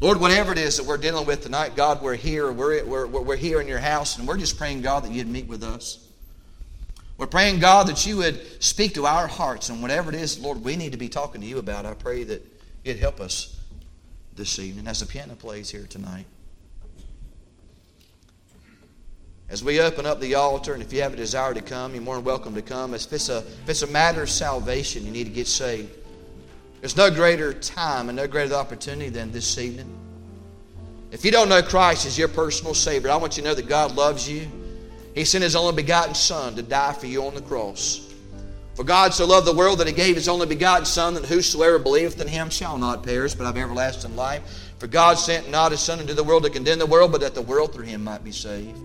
[0.00, 2.50] Lord, whatever it is that we're dealing with tonight, God, we're here.
[2.50, 5.46] We're, we're, we're here in your house, and we're just praying, God, that you'd meet
[5.46, 6.04] with us.
[7.16, 10.64] We're praying, God, that you would speak to our hearts, and whatever it is, Lord,
[10.64, 12.44] we need to be talking to you about, I pray that
[12.82, 13.56] you'd help us
[14.34, 16.26] this evening as the piano plays here tonight.
[19.48, 22.02] As we open up the altar, and if you have a desire to come, you're
[22.02, 22.94] more than welcome to come.
[22.94, 25.90] If it's a, if it's a matter of salvation, you need to get saved.
[26.80, 29.88] There's no greater time and no greater opportunity than this evening.
[31.12, 33.68] If you don't know Christ as your personal Savior, I want you to know that
[33.68, 34.48] God loves you.
[35.14, 38.12] He sent His only begotten Son to die for you on the cross.
[38.74, 41.78] For God so loved the world that He gave His only begotten Son, that whosoever
[41.78, 44.42] believeth in Him shall not perish, but have everlasting life.
[44.80, 47.34] For God sent not His Son into the world to condemn the world, but that
[47.34, 48.76] the world through Him might be saved.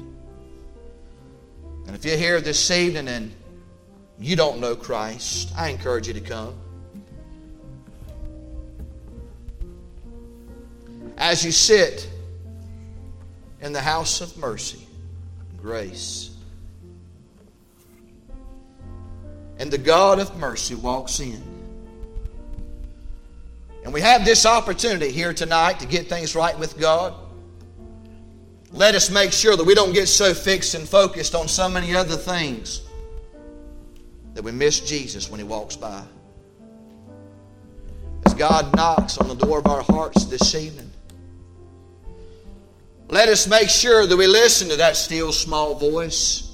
[1.92, 3.34] And if you're here this evening and
[4.18, 6.56] you don't know Christ, I encourage you to come.
[11.18, 12.10] As you sit
[13.60, 14.88] in the house of mercy,
[15.62, 16.34] grace,
[19.58, 21.44] and the God of mercy walks in.
[23.84, 27.20] And we have this opportunity here tonight to get things right with God.
[28.74, 31.95] Let us make sure that we don't get so fixed and focused on so many
[31.95, 32.82] other things
[34.34, 36.03] that we miss Jesus when He walks by.
[38.26, 40.89] As God knocks on the door of our hearts this evening,
[43.09, 46.51] let us make sure that we listen to that still small voice.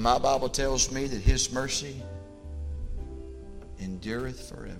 [0.00, 1.94] My Bible tells me that His mercy
[3.78, 4.78] endureth forever.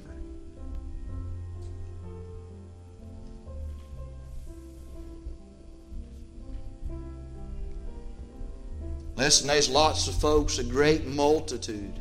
[9.16, 12.00] Listen, there's lots of folks, a great multitude,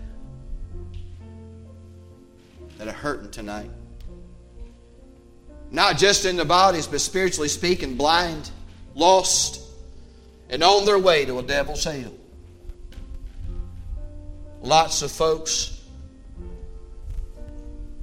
[2.78, 3.70] that are hurting tonight.
[5.72, 8.50] Not just in their bodies, but spiritually speaking, blind,
[8.96, 9.62] lost,
[10.50, 12.14] and on their way to a devil's hell.
[14.62, 15.80] Lots of folks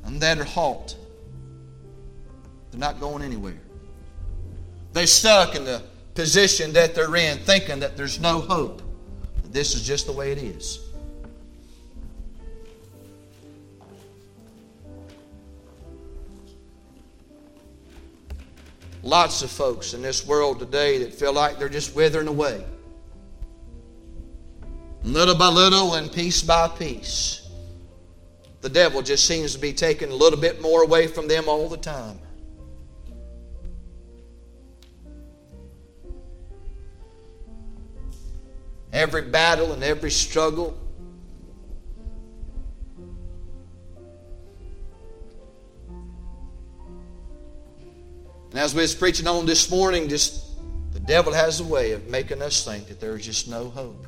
[0.06, 0.96] and that are halt.
[2.70, 3.60] They're not going anywhere.
[4.92, 5.82] They're stuck in the
[6.14, 8.82] position that they're in, thinking that there's no hope.
[9.50, 10.80] This is just the way it is.
[19.02, 22.64] Lots of folks in this world today that feel like they're just withering away.
[25.06, 27.48] Little by little and piece by piece.
[28.60, 31.68] The devil just seems to be taking a little bit more away from them all
[31.68, 32.18] the time.
[38.92, 40.76] Every battle and every struggle
[48.50, 50.46] And as we was preaching on this morning, just
[50.94, 54.06] the devil has a way of making us think that there's just no hope.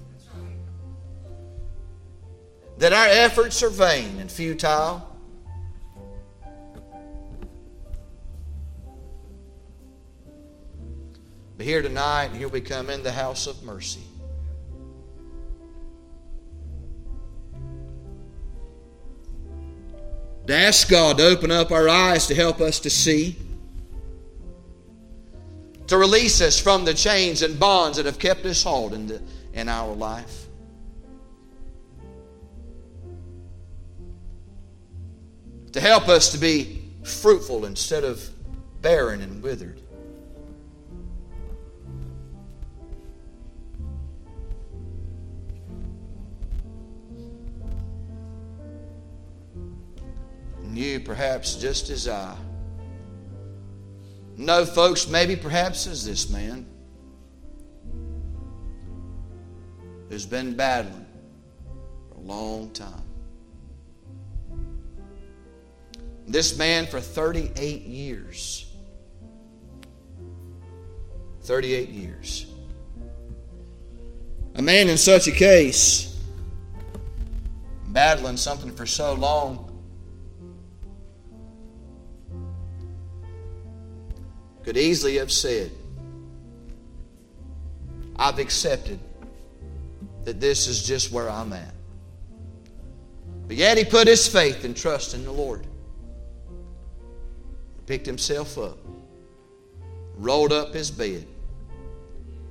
[2.79, 5.05] That our efforts are vain and futile.
[11.57, 14.05] But here tonight, here we come in the house of mercy.
[20.47, 23.37] To ask God to open up our eyes to help us to see
[25.89, 29.21] to release us from the chains and bonds that have kept us the,
[29.55, 30.48] in our life.
[35.73, 38.29] To help us to be fruitful instead of
[38.83, 39.81] barren and withered.
[50.63, 52.37] And you, perhaps just as I,
[54.37, 56.65] no, folks, maybe perhaps as this man
[60.09, 61.07] who's been battling
[62.09, 63.08] for a long time.
[66.29, 68.71] This man for 38 years.
[71.43, 72.47] 38 years.
[74.55, 76.21] A man in such a case,
[77.87, 79.65] battling something for so long,
[84.65, 85.71] could easily have said,
[88.17, 88.99] I've accepted
[90.25, 91.73] that this is just where I'm at.
[93.47, 95.67] But yet he put his faith and trust in the Lord.
[97.89, 98.77] Picked himself up,
[100.17, 101.27] rolled up his bed,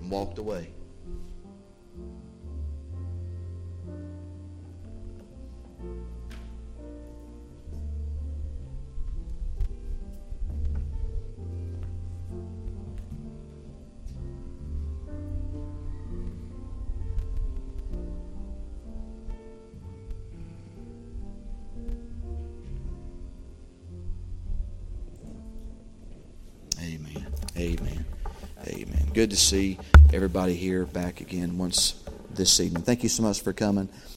[0.02, 0.72] and walked away.
[29.18, 29.80] Good to see
[30.14, 32.04] everybody here back again once
[32.36, 32.84] this evening.
[32.84, 33.90] Thank you so much for coming.